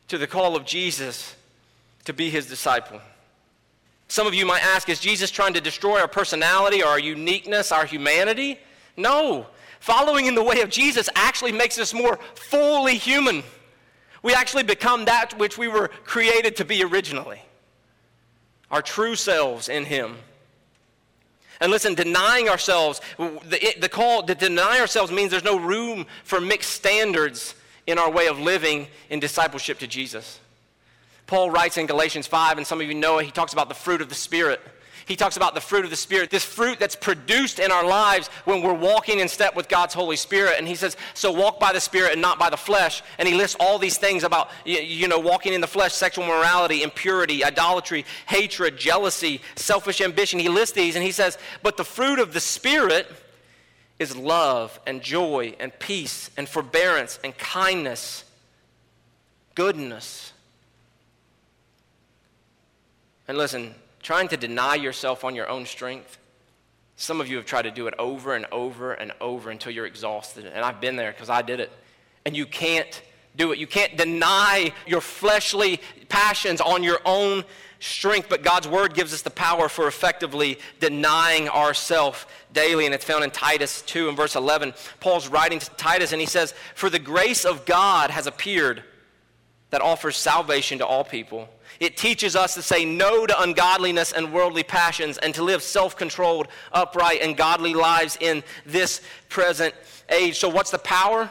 [0.08, 1.36] to the call of Jesus
[2.04, 3.00] to be his disciple?
[4.10, 7.86] Some of you might ask, is Jesus trying to destroy our personality our uniqueness, our
[7.86, 8.58] humanity?
[8.96, 9.46] No.
[9.78, 13.44] Following in the way of Jesus actually makes us more fully human.
[14.24, 17.40] We actually become that which we were created to be originally
[18.72, 20.16] our true selves in Him.
[21.60, 26.40] And listen, denying ourselves, the, the call to deny ourselves means there's no room for
[26.40, 27.54] mixed standards
[27.86, 30.39] in our way of living in discipleship to Jesus.
[31.30, 33.74] Paul writes in Galatians 5, and some of you know it, he talks about the
[33.76, 34.60] fruit of the Spirit.
[35.06, 38.26] He talks about the fruit of the Spirit, this fruit that's produced in our lives
[38.46, 40.54] when we're walking in step with God's Holy Spirit.
[40.58, 43.04] And he says, So walk by the Spirit and not by the flesh.
[43.16, 46.82] And he lists all these things about, you know, walking in the flesh, sexual morality,
[46.82, 50.40] impurity, idolatry, hatred, jealousy, selfish ambition.
[50.40, 53.06] He lists these and he says, But the fruit of the Spirit
[54.00, 58.24] is love and joy and peace and forbearance and kindness,
[59.54, 60.32] goodness.
[63.30, 66.18] And listen, trying to deny yourself on your own strength.
[66.96, 69.86] Some of you have tried to do it over and over and over until you're
[69.86, 70.46] exhausted.
[70.46, 71.70] And I've been there because I did it.
[72.26, 73.00] And you can't
[73.36, 73.60] do it.
[73.60, 77.44] You can't deny your fleshly passions on your own
[77.78, 82.84] strength, but God's word gives us the power for effectively denying ourselves daily.
[82.84, 84.74] And it's found in Titus 2 and verse 11.
[84.98, 88.82] Paul's writing to Titus and he says, For the grace of God has appeared
[89.70, 91.48] that offers salvation to all people
[91.80, 95.96] it teaches us to say no to ungodliness and worldly passions and to live self
[95.96, 99.74] controlled, upright, and godly lives in this present
[100.10, 100.38] age.
[100.38, 101.30] So, what's the power?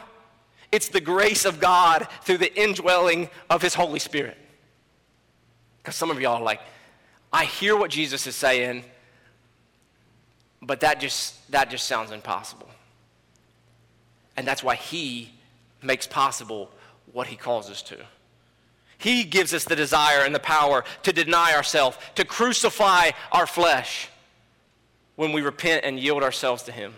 [0.72, 4.36] It's the grace of God through the indwelling of His Holy Spirit.
[5.78, 6.60] Because some of y'all are like,
[7.32, 8.84] I hear what Jesus is saying,
[10.60, 12.68] but that just, that just sounds impossible.
[14.36, 15.32] And that's why He
[15.80, 16.70] makes possible
[17.12, 17.96] what He calls us to.
[19.00, 24.08] He gives us the desire and the power to deny ourselves, to crucify our flesh
[25.16, 26.94] when we repent and yield ourselves to Him.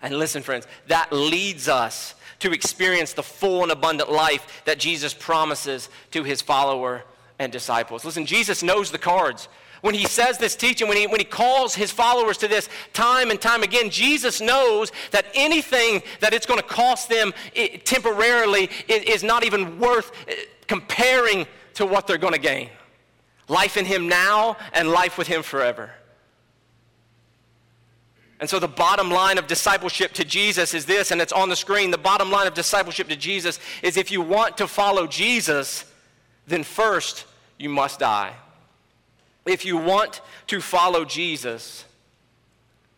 [0.00, 5.12] And listen, friends, that leads us to experience the full and abundant life that Jesus
[5.12, 7.02] promises to His follower
[7.40, 8.04] and disciples.
[8.04, 9.48] Listen, Jesus knows the cards.
[9.80, 13.30] When he says this teaching, when he, when he calls his followers to this time
[13.30, 18.70] and time again, Jesus knows that anything that it's going to cost them it, temporarily
[18.88, 20.32] is, not even worth uh,
[20.66, 22.70] comparing to what they're going to gain.
[23.48, 25.90] Life in him now and life with him forever.
[28.40, 31.56] And so the bottom line of discipleship to Jesus is this, and it's on the
[31.56, 31.90] screen.
[31.90, 35.84] The bottom line of discipleship to Jesus is if you want to follow Jesus,
[36.46, 37.26] then first
[37.58, 38.32] you must die.
[39.48, 41.84] If you want to follow Jesus,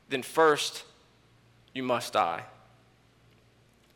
[0.08, 0.84] then first
[1.72, 2.44] you must die.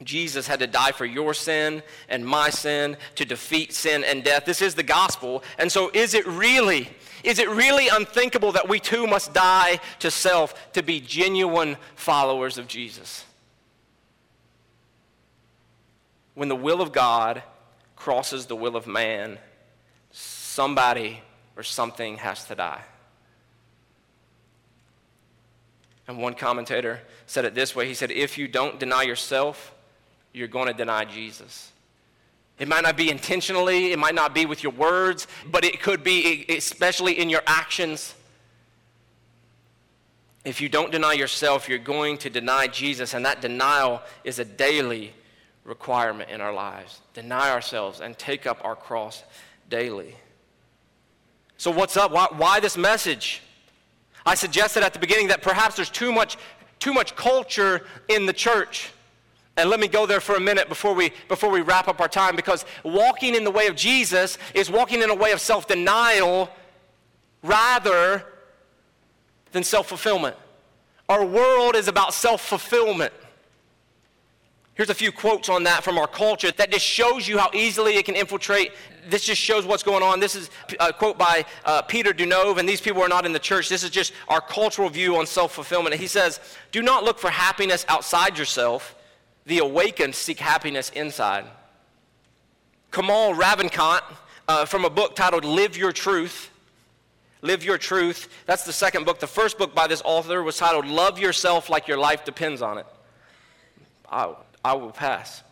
[0.02, 4.44] Jesus had to die for your sin and my sin to defeat sin and death.
[4.44, 5.42] This is the gospel.
[5.58, 6.88] And so, is it really,
[7.22, 12.58] is it really unthinkable that we too must die to self to be genuine followers
[12.58, 13.24] of Jesus?
[16.34, 17.42] When the will of God
[17.96, 19.38] crosses the will of man,
[20.10, 21.22] somebody
[21.56, 22.82] or something has to die.
[26.06, 29.74] And one commentator said it this way He said, If you don't deny yourself,
[30.32, 31.70] you're going to deny Jesus.
[32.58, 36.04] It might not be intentionally, it might not be with your words, but it could
[36.04, 38.14] be especially in your actions.
[40.44, 44.44] If you don't deny yourself, you're going to deny Jesus, and that denial is a
[44.44, 45.14] daily
[45.64, 47.00] requirement in our lives.
[47.14, 49.24] Deny ourselves and take up our cross
[49.70, 50.14] daily.
[51.56, 52.10] So, what's up?
[52.10, 53.42] Why, why this message?
[54.26, 56.36] I suggested at the beginning that perhaps there's too much,
[56.78, 58.90] too much culture in the church.
[59.56, 62.08] And let me go there for a minute before we, before we wrap up our
[62.08, 65.68] time because walking in the way of Jesus is walking in a way of self
[65.68, 66.50] denial
[67.42, 68.24] rather
[69.52, 70.36] than self fulfillment.
[71.08, 73.12] Our world is about self fulfillment.
[74.74, 77.96] Here's a few quotes on that from our culture that just shows you how easily
[77.96, 78.72] it can infiltrate.
[79.08, 80.18] This just shows what's going on.
[80.18, 83.38] This is a quote by uh, Peter Deunov, and these people are not in the
[83.38, 83.68] church.
[83.68, 85.94] This is just our cultural view on self fulfillment.
[85.94, 86.40] He says,
[86.72, 88.96] Do not look for happiness outside yourself
[89.46, 91.44] the awakened seek happiness inside.
[92.90, 94.02] Kamal Ravikant,
[94.48, 96.50] uh, from a book titled Live Your Truth.
[97.42, 98.28] Live Your Truth.
[98.46, 99.20] That's the second book.
[99.20, 102.78] The first book by this author was titled Love Yourself Like Your Life Depends on
[102.78, 102.86] It.
[104.10, 104.34] I,
[104.64, 105.42] I will pass.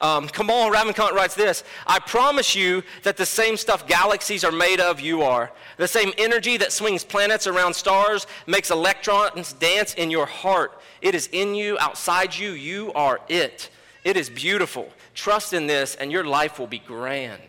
[0.00, 4.80] Um, Kamal Ravikant writes this I promise you that the same stuff galaxies are made
[4.80, 5.50] of, you are.
[5.76, 10.80] The same energy that swings planets around stars makes electrons dance in your heart.
[11.00, 12.50] It is in you, outside you.
[12.50, 13.70] You are it.
[14.04, 14.88] It is beautiful.
[15.14, 17.42] Trust in this, and your life will be grand.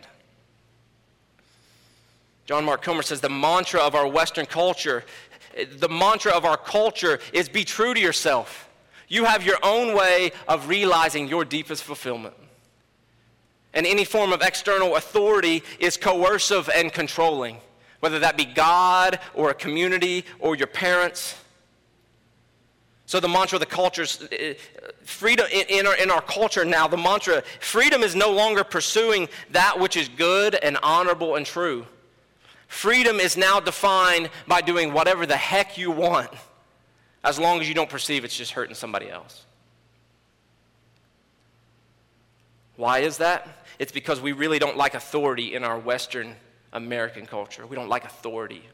[2.46, 5.04] John Mark Comer says the mantra of our Western culture,
[5.78, 8.69] the mantra of our culture is be true to yourself.
[9.10, 12.34] You have your own way of realizing your deepest fulfillment.
[13.74, 17.58] And any form of external authority is coercive and controlling,
[17.98, 21.36] whether that be God or a community or your parents.
[23.06, 24.54] So the mantra of the culture is uh,
[25.02, 29.78] freedom in our, in our culture now, the mantra, freedom is no longer pursuing that
[29.80, 31.84] which is good and honorable and true.
[32.68, 36.30] Freedom is now defined by doing whatever the heck you want,
[37.22, 39.44] as long as you don't perceive it's just hurting somebody else.
[42.76, 43.46] Why is that?
[43.78, 46.34] It's because we really don't like authority in our Western
[46.72, 47.66] American culture.
[47.66, 48.64] We don't like authority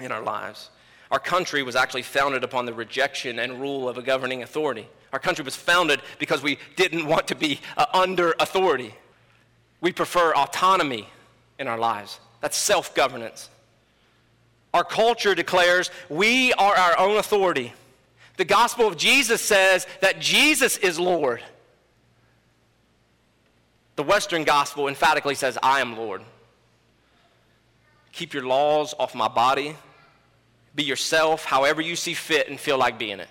[0.00, 0.70] in our lives.
[1.12, 4.88] Our country was actually founded upon the rejection and rule of a governing authority.
[5.12, 8.94] Our country was founded because we didn't want to be uh, under authority.
[9.80, 11.08] We prefer autonomy
[11.58, 12.18] in our lives.
[12.40, 13.50] That's self governance.
[14.74, 17.72] Our culture declares we are our own authority.
[18.36, 21.42] The gospel of Jesus says that Jesus is Lord.
[23.96, 26.22] The Western gospel emphatically says, I am Lord.
[28.12, 29.76] Keep your laws off my body.
[30.74, 33.28] Be yourself however you see fit and feel like being it.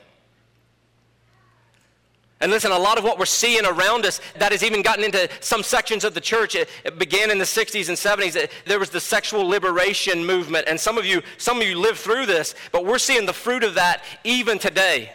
[2.42, 5.30] And listen, a lot of what we're seeing around us that has even gotten into
[5.42, 8.50] some sections of the church, it, it, began in the 60s and 70s.
[8.66, 12.26] There was the sexual liberation movement, and some of you, some of you lived through
[12.26, 15.12] this, but we're seeing the fruit of that even today.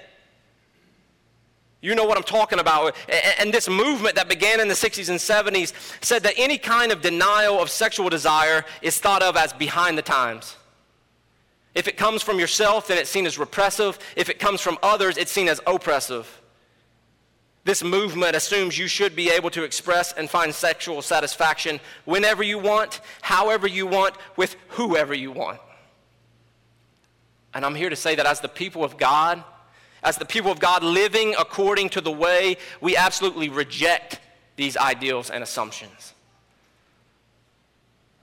[1.81, 2.97] You know what I'm talking about.
[3.39, 5.73] And this movement that began in the 60s and 70s
[6.05, 10.03] said that any kind of denial of sexual desire is thought of as behind the
[10.03, 10.57] times.
[11.75, 13.99] If it comes from yourself, then it's seen as repressive.
[14.17, 16.41] If it comes from others, it's seen as oppressive.
[17.67, 22.61] This movement assumes you should be able to express and find sexual satisfaction whenever you
[22.61, 25.59] want, however you want, with whoever you want.
[27.53, 29.43] And I'm here to say that as the people of God,
[30.05, 34.21] as the people of God living according to the way, we absolutely reject
[34.55, 36.15] these ideals and assumptions.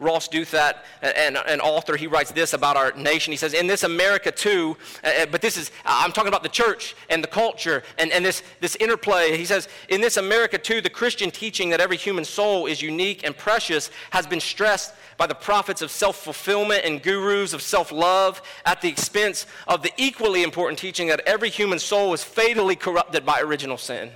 [0.04, 3.32] Ross Douthat, an, an author, he writes this about our nation.
[3.32, 6.50] He says, In this America too, uh, uh, but this is, I'm talking about the
[6.50, 9.36] church and the culture and, and this, this interplay.
[9.38, 13.24] He says, In this America too, the Christian teaching that every human soul is unique
[13.24, 17.92] and precious has been stressed by the prophets of self fulfillment and gurus of self
[17.92, 22.76] love at the expense of the equally important teaching that every human soul is fatally
[22.76, 24.12] corrupted by original sin.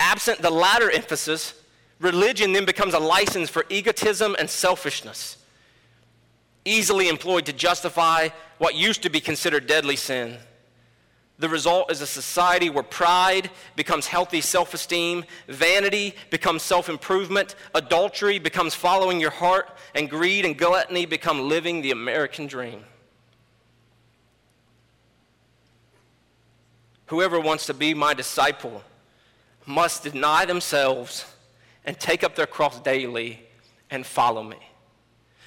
[0.00, 1.54] Absent the latter emphasis,
[2.00, 5.36] Religion then becomes a license for egotism and selfishness,
[6.64, 8.28] easily employed to justify
[8.58, 10.36] what used to be considered deadly sin.
[11.40, 17.54] The result is a society where pride becomes healthy self esteem, vanity becomes self improvement,
[17.74, 22.84] adultery becomes following your heart, and greed and gluttony become living the American dream.
[27.06, 28.82] Whoever wants to be my disciple
[29.64, 31.24] must deny themselves
[31.84, 33.40] and take up their cross daily
[33.90, 34.58] and follow me.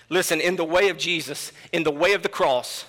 [0.10, 2.86] Listen, in the way of Jesus, in the way of the cross,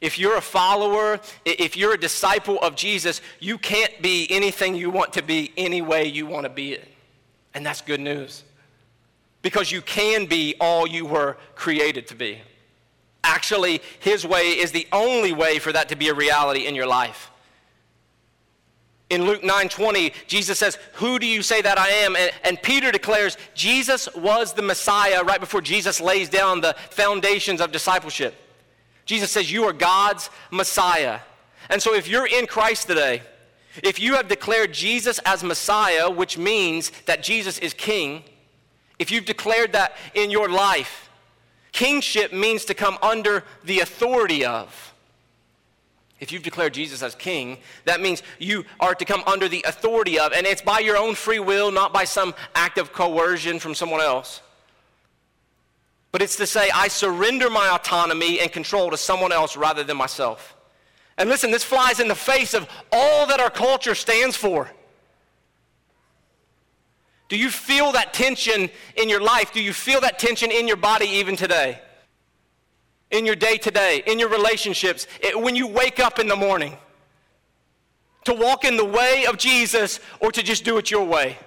[0.00, 4.90] if you're a follower, if you're a disciple of Jesus, you can't be anything you
[4.90, 6.88] want to be any way you want to be it.
[7.52, 8.44] And that's good news.
[9.42, 12.38] Because you can be all you were created to be.
[13.24, 16.86] Actually, His way is the only way for that to be a reality in your
[16.86, 17.29] life.
[19.10, 22.92] In Luke 9:20, Jesus says, "Who do you say that I am?" And, and, Peter
[22.92, 28.34] declares Jesus was the Messiah right before Jesus lays down the foundations of discipleship.
[29.04, 31.18] Jesus says, "You are God's Messiah."
[31.68, 33.22] And so if you're in Christ today,
[33.82, 38.24] if you have declared Jesus as Messiah, which means that Jesus is king,
[39.00, 41.10] if you've declared that in your life,
[41.72, 44.89] kingship means to come under the authority of
[46.20, 50.18] if you've declared Jesus as king, that means you are to come under the authority
[50.18, 53.74] of, and it's by your own free will, not by some act of coercion from
[53.74, 54.42] someone else.
[56.12, 59.96] But it's to say, I surrender my autonomy and control to someone else rather than
[59.96, 60.56] myself.
[61.16, 64.70] And listen, this flies in the face of all that our culture stands for.
[67.28, 69.52] Do you feel that tension in your life?
[69.52, 71.80] Do you feel that tension in your body even today?
[73.10, 76.36] In your day to day, in your relationships, it, when you wake up in the
[76.36, 76.76] morning,
[78.24, 81.38] to walk in the way of Jesus or to just do it your way.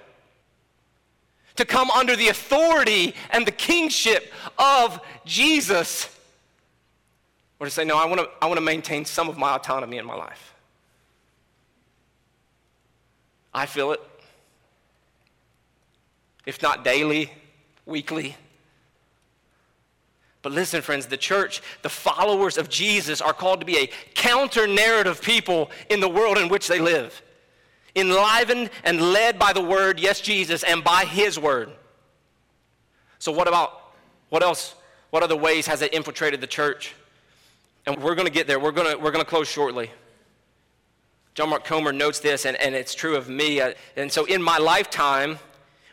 [1.56, 6.08] To come under the authority and the kingship of Jesus.
[7.60, 9.98] Or to say, no, I want to I want to maintain some of my autonomy
[9.98, 10.54] in my life.
[13.54, 14.00] I feel it.
[16.44, 17.32] If not daily,
[17.86, 18.36] weekly,
[20.44, 24.66] but listen, friends, the church, the followers of Jesus, are called to be a counter
[24.66, 27.22] narrative people in the world in which they live.
[27.96, 31.72] Enlivened and led by the word, yes, Jesus, and by his word.
[33.18, 33.94] So, what about,
[34.28, 34.74] what else,
[35.08, 36.94] what other ways has it infiltrated the church?
[37.86, 38.60] And we're going to get there.
[38.60, 39.90] We're going to, we're going to close shortly.
[41.32, 43.62] John Mark Comer notes this, and, and it's true of me.
[43.62, 45.38] Uh, and so, in my lifetime,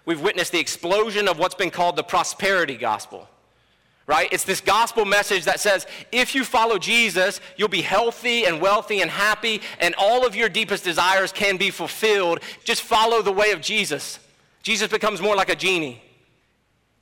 [0.03, 3.29] we've witnessed the explosion of what's been called the prosperity gospel
[4.11, 4.27] right?
[4.33, 8.99] It's this gospel message that says if you follow Jesus, you'll be healthy and wealthy
[8.99, 12.41] and happy, and all of your deepest desires can be fulfilled.
[12.65, 14.19] Just follow the way of Jesus.
[14.63, 16.01] Jesus becomes more like a genie.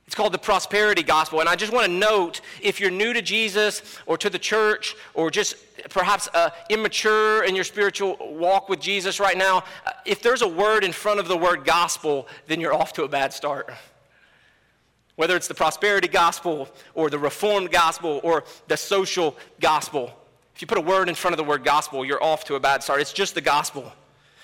[0.06, 1.40] It's called the prosperity gospel.
[1.40, 4.94] And I just want to note if you're new to Jesus or to the church
[5.12, 5.56] or just
[5.88, 10.48] perhaps uh, immature in your spiritual walk with Jesus right now, uh, if there's a
[10.48, 13.72] word in front of the word gospel, then you're off to a bad start
[15.20, 20.10] whether it's the prosperity gospel or the reformed gospel or the social gospel.
[20.54, 22.60] If you put a word in front of the word gospel, you're off to a
[22.60, 23.02] bad start.
[23.02, 23.92] It's just the gospel,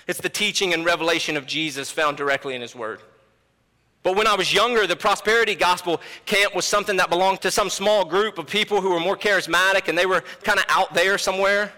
[0.05, 2.99] it's the teaching and revelation of Jesus found directly in his word.
[4.03, 7.71] But when I was younger, the prosperity gospel camp was something that belonged to some
[7.71, 11.17] small group of people who were more charismatic and they were kind of out there
[11.17, 11.73] somewhere.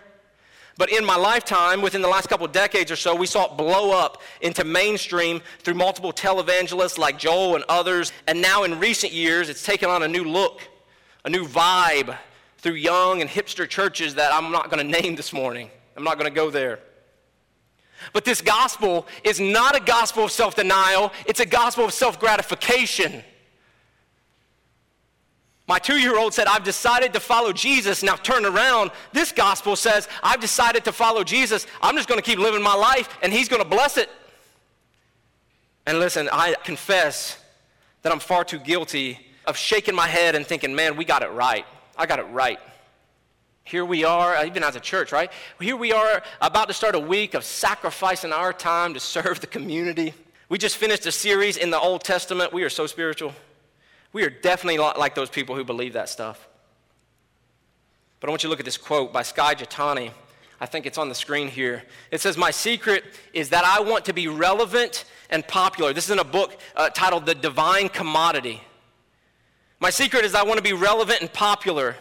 [0.79, 3.57] But in my lifetime, within the last couple of decades or so, we saw it
[3.57, 8.13] blow up into mainstream through multiple televangelists like Joel and others.
[8.27, 10.61] And now in recent years, it's taken on a new look,
[11.25, 12.17] a new vibe
[12.59, 15.69] through young and hipster churches that I'm not going to name this morning.
[15.97, 16.79] I'm not going to go there.
[18.13, 22.21] But this gospel is not a gospel of self denial, it's a gospel of self
[22.21, 23.21] gratification.
[25.69, 28.01] My two year old said, I've decided to follow Jesus.
[28.01, 28.89] Now turn around.
[29.13, 31.67] This gospel says, I've decided to follow Jesus.
[31.79, 34.09] I'm just going to keep living my life and he's going to bless it.
[35.85, 37.37] And listen, I confess
[38.01, 41.29] that I'm far too guilty of shaking my head and thinking, man, we got it
[41.33, 41.67] right.
[41.95, 42.59] I got it right.
[43.63, 45.31] Here we are, uh, even as a church, right?
[45.61, 49.45] Here we are about to start a week of sacrificing our time to serve the
[49.45, 50.15] community.
[50.49, 52.53] We just finished a series in the Old Testament.
[52.53, 53.35] We are so spiritual
[54.11, 56.47] We are definitely like those people who believe that stuff.
[58.19, 60.11] But I want you to look at this quote by Skye Jethani.
[60.61, 61.83] I think it's on the screen here.
[62.11, 63.03] It says, My secret
[63.33, 65.93] is that I want to be relevant and popular.
[65.93, 68.61] This is in a book uh, titled The Divine Commodity.
[69.79, 71.95] My secret is I want to be relevant and popular.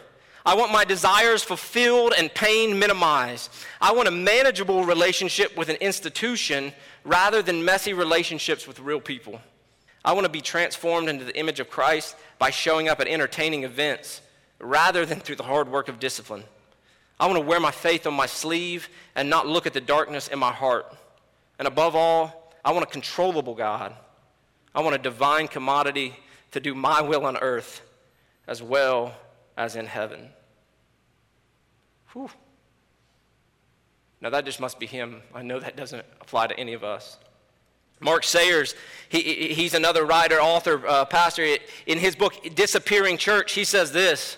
[0.45, 3.51] I want my desires fulfilled and pain minimized.
[3.79, 6.73] I want a manageable relationship with an institution
[7.05, 9.39] rather than messy relationships with real people.
[10.03, 13.63] I want to be transformed into the image of Christ by showing up at entertaining
[13.63, 14.21] events
[14.59, 16.43] rather than through the hard work of discipline.
[17.19, 20.29] I want to wear my faith on my sleeve and not look at the darkness
[20.29, 20.95] in my heart.
[21.57, 23.93] And above all, I want a controllable God.
[24.73, 26.15] I want a divine commodity
[26.51, 27.81] to do my will on earth
[28.47, 29.13] as well
[29.57, 30.29] as in heaven.
[32.13, 32.29] Whew.
[34.21, 35.21] Now, that just must be him.
[35.33, 37.17] I know that doesn't apply to any of us.
[37.99, 38.75] Mark Sayers,
[39.09, 41.57] he, he's another writer, author, uh, pastor.
[41.87, 44.37] In his book, Disappearing Church, he says this.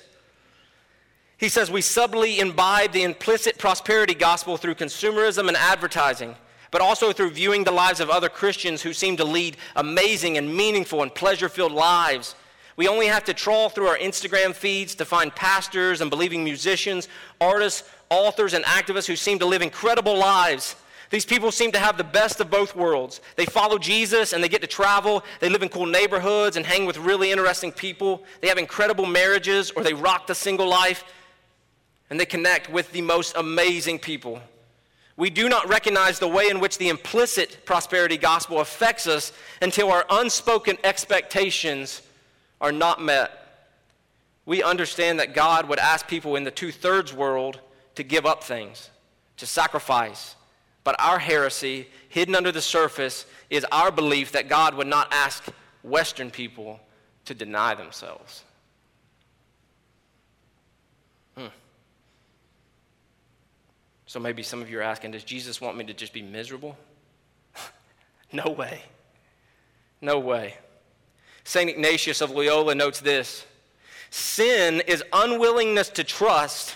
[1.37, 6.35] He says, We subtly imbibe the implicit prosperity gospel through consumerism and advertising,
[6.71, 10.55] but also through viewing the lives of other Christians who seem to lead amazing and
[10.55, 12.35] meaningful and pleasure filled lives.
[12.77, 17.09] We only have to trawl through our Instagram feeds to find pastors and believing musicians,
[17.41, 20.77] artists, authors, and activists who seem to live incredible lives
[21.11, 23.19] these people seem to have the best of both worlds.
[23.35, 25.23] They follow Jesus and they get to travel.
[25.41, 28.23] They live in cool neighborhoods and hang with really interesting people.
[28.39, 31.03] They have incredible marriages or they rock the single life
[32.09, 34.41] and they connect with the most amazing people.
[35.17, 39.91] We do not recognize the way in which the implicit prosperity gospel affects us until
[39.91, 42.01] our unspoken expectations
[42.61, 43.37] are not met.
[44.45, 47.59] We understand that God would ask people in the two thirds world
[47.95, 48.89] to give up things,
[49.37, 50.35] to sacrifice,
[50.83, 55.45] but our heresy, hidden under the surface, is our belief that God would not ask
[55.83, 56.79] Western people
[57.25, 58.43] to deny themselves.
[61.37, 61.47] Hmm.
[64.07, 66.77] So maybe some of you are asking, does Jesus want me to just be miserable?
[68.31, 68.81] no way.
[70.01, 70.55] No way.
[71.43, 71.69] St.
[71.69, 73.45] Ignatius of Loyola notes this
[74.09, 76.75] Sin is unwillingness to trust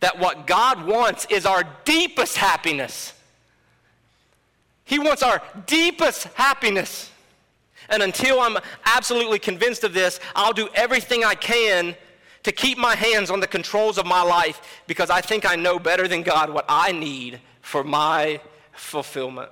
[0.00, 3.12] that what God wants is our deepest happiness.
[4.88, 7.10] He wants our deepest happiness.
[7.90, 11.94] And until I'm absolutely convinced of this, I'll do everything I can
[12.44, 15.78] to keep my hands on the controls of my life because I think I know
[15.78, 18.40] better than God what I need for my
[18.72, 19.50] fulfillment.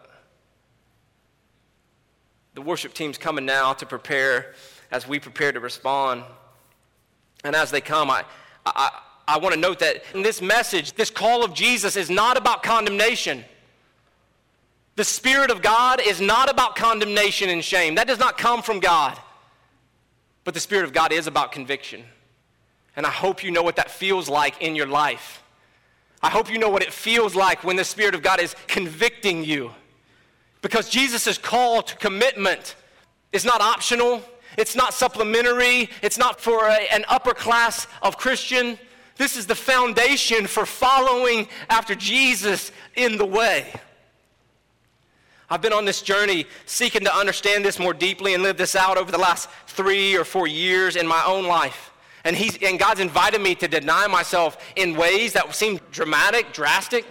[2.54, 4.54] The worship team's coming now to prepare
[4.90, 6.24] as we prepare to respond.
[7.44, 8.24] And as they come, I,
[8.64, 12.38] I, I want to note that in this message, this call of Jesus is not
[12.38, 13.44] about condemnation.
[14.96, 17.94] The Spirit of God is not about condemnation and shame.
[17.94, 19.18] That does not come from God.
[20.42, 22.02] But the Spirit of God is about conviction.
[22.96, 25.42] And I hope you know what that feels like in your life.
[26.22, 29.44] I hope you know what it feels like when the Spirit of God is convicting
[29.44, 29.70] you.
[30.62, 32.74] Because Jesus' call to commitment
[33.32, 34.22] is not optional,
[34.56, 38.78] it's not supplementary, it's not for a, an upper class of Christian.
[39.18, 43.72] This is the foundation for following after Jesus in the way.
[45.48, 48.98] I've been on this journey seeking to understand this more deeply and live this out
[48.98, 51.92] over the last three or four years in my own life.
[52.24, 57.06] And, he's, and God's invited me to deny myself in ways that seem dramatic, drastic,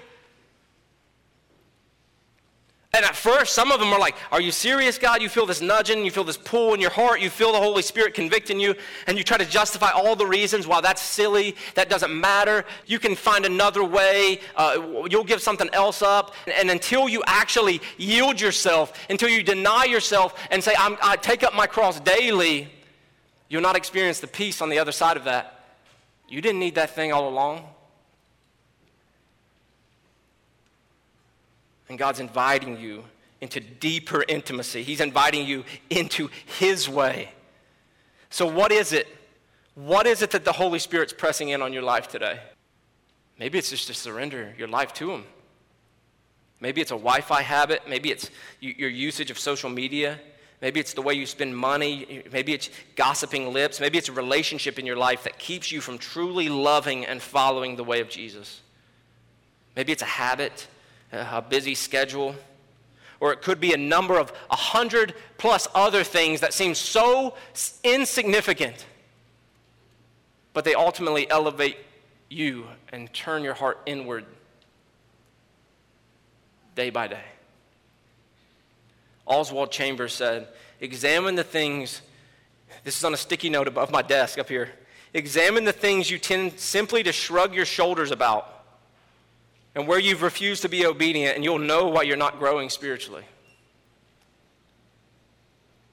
[2.95, 5.21] and at first, some of them are like, Are you serious, God?
[5.21, 7.81] You feel this nudging, you feel this pull in your heart, you feel the Holy
[7.81, 8.73] Spirit convicting you,
[9.05, 12.63] and you try to justify all the reasons why that's silly, that doesn't matter.
[12.85, 16.33] You can find another way, uh, you'll give something else up.
[16.47, 21.53] And until you actually yield yourself, until you deny yourself and say, i take up
[21.53, 22.69] my cross daily,
[23.49, 25.75] you'll not experience the peace on the other side of that.
[26.29, 27.65] You didn't need that thing all along.
[31.89, 33.03] And God's inviting you
[33.41, 34.83] into deeper intimacy.
[34.83, 36.29] He's inviting you into
[36.59, 37.29] His way.
[38.29, 39.07] So, what is it?
[39.75, 42.39] What is it that the Holy Spirit's pressing in on your life today?
[43.37, 45.25] Maybe it's just to surrender your life to Him.
[46.59, 47.81] Maybe it's a Wi Fi habit.
[47.87, 48.29] Maybe it's
[48.59, 50.19] your usage of social media.
[50.61, 52.23] Maybe it's the way you spend money.
[52.31, 53.79] Maybe it's gossiping lips.
[53.79, 57.75] Maybe it's a relationship in your life that keeps you from truly loving and following
[57.75, 58.61] the way of Jesus.
[59.75, 60.67] Maybe it's a habit
[61.15, 62.35] a busy schedule,
[63.19, 67.35] or it could be a number of a hundred plus other things that seem so
[67.83, 68.85] insignificant,
[70.53, 71.77] but they ultimately elevate
[72.29, 74.25] you and turn your heart inward
[76.75, 77.23] day by day.
[79.25, 80.47] Oswald Chambers said,
[80.81, 82.01] Examine the things
[82.83, 84.69] This is on a sticky note above my desk up here.
[85.13, 88.54] Examine the things you tend simply to shrug your shoulders about
[89.75, 93.25] and where you've refused to be obedient, and you'll know why you're not growing spiritually.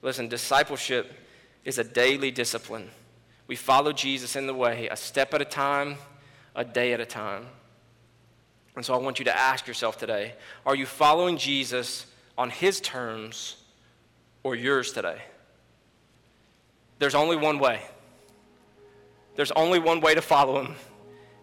[0.00, 1.12] Listen, discipleship
[1.64, 2.90] is a daily discipline.
[3.48, 5.96] We follow Jesus in the way, a step at a time,
[6.54, 7.46] a day at a time.
[8.76, 12.06] And so I want you to ask yourself today are you following Jesus
[12.38, 13.56] on his terms
[14.42, 15.20] or yours today?
[16.98, 17.82] There's only one way.
[19.34, 20.76] There's only one way to follow him.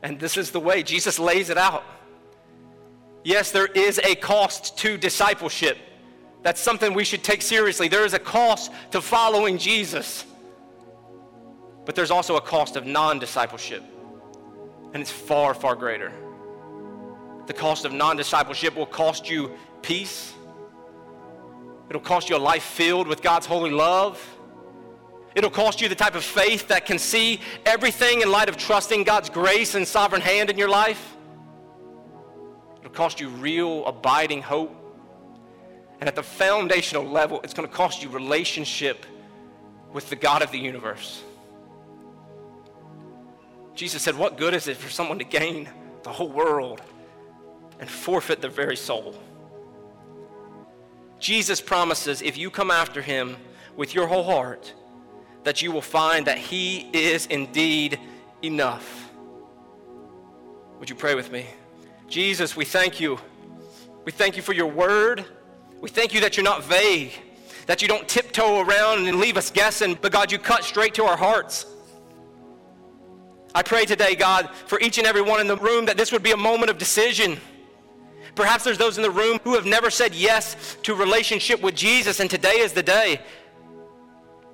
[0.01, 0.83] And this is the way.
[0.83, 1.83] Jesus lays it out.
[3.29, 5.77] Yes, there is a cost to discipleship.
[6.41, 7.87] That's something we should take seriously.
[7.87, 10.25] There is a cost to following Jesus.
[11.85, 13.83] But there's also a cost of non discipleship.
[14.95, 16.11] And it's far, far greater.
[17.45, 19.51] The cost of non discipleship will cost you
[19.83, 20.33] peace,
[21.87, 24.19] it'll cost you a life filled with God's holy love.
[25.35, 29.03] It'll cost you the type of faith that can see everything in light of trusting
[29.03, 31.15] God's grace and sovereign hand in your life.
[32.89, 34.75] It'll cost you real, abiding hope.
[35.99, 39.05] And at the foundational level, it's going to cost you relationship
[39.93, 41.23] with the God of the universe.
[43.75, 45.69] Jesus said, What good is it for someone to gain
[46.03, 46.81] the whole world
[47.79, 49.15] and forfeit their very soul?
[51.19, 53.35] Jesus promises if you come after him
[53.75, 54.73] with your whole heart,
[55.43, 57.99] that you will find that he is indeed
[58.41, 59.11] enough.
[60.79, 61.45] Would you pray with me?
[62.09, 63.19] Jesus, we thank you.
[64.03, 65.23] We thank you for your word.
[65.79, 67.11] We thank you that you're not vague,
[67.67, 71.03] that you don't tiptoe around and leave us guessing, but God, you cut straight to
[71.03, 71.67] our hearts.
[73.53, 76.23] I pray today, God, for each and every one in the room that this would
[76.23, 77.37] be a moment of decision.
[78.33, 82.19] Perhaps there's those in the room who have never said yes to relationship with Jesus,
[82.19, 83.21] and today is the day.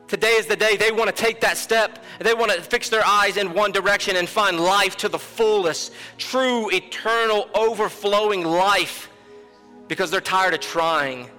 [0.07, 2.03] Today is the day they want to take that step.
[2.19, 5.93] They want to fix their eyes in one direction and find life to the fullest,
[6.17, 9.09] true, eternal, overflowing life
[9.87, 11.29] because they're tired of trying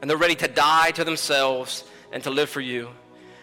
[0.00, 2.88] and they're ready to die to themselves and to live for you.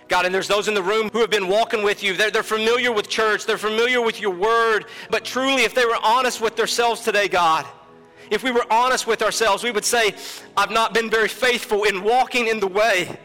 [0.08, 2.14] God, and there's those in the room who have been walking with you.
[2.14, 5.98] They're, they're familiar with church, they're familiar with your word, but truly, if they were
[6.04, 7.66] honest with themselves today, God,
[8.30, 10.16] if we were honest with ourselves, we would say,
[10.56, 13.18] I've not been very faithful in walking in the way.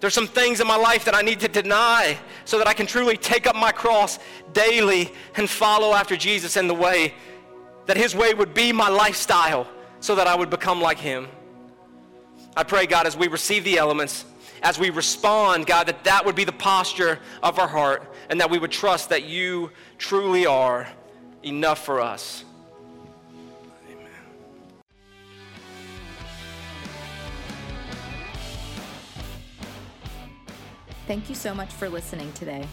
[0.00, 2.86] There's some things in my life that I need to deny so that I can
[2.86, 4.18] truly take up my cross
[4.52, 7.14] daily and follow after Jesus in the way
[7.86, 9.66] that his way would be my lifestyle
[10.00, 11.26] so that I would become like him.
[12.56, 14.24] I pray, God, as we receive the elements,
[14.62, 18.50] as we respond, God, that that would be the posture of our heart and that
[18.50, 20.88] we would trust that you truly are
[21.42, 22.44] enough for us.
[31.08, 32.68] Thank you so much for listening today.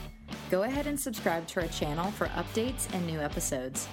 [0.52, 3.88] Go ahead and subscribe to our channel for updates and new episodes.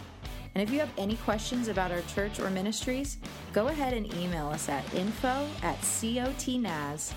[0.57, 3.19] And if you have any questions about our church or ministries,
[3.53, 7.15] go ahead and email us at info at cotnaz.org.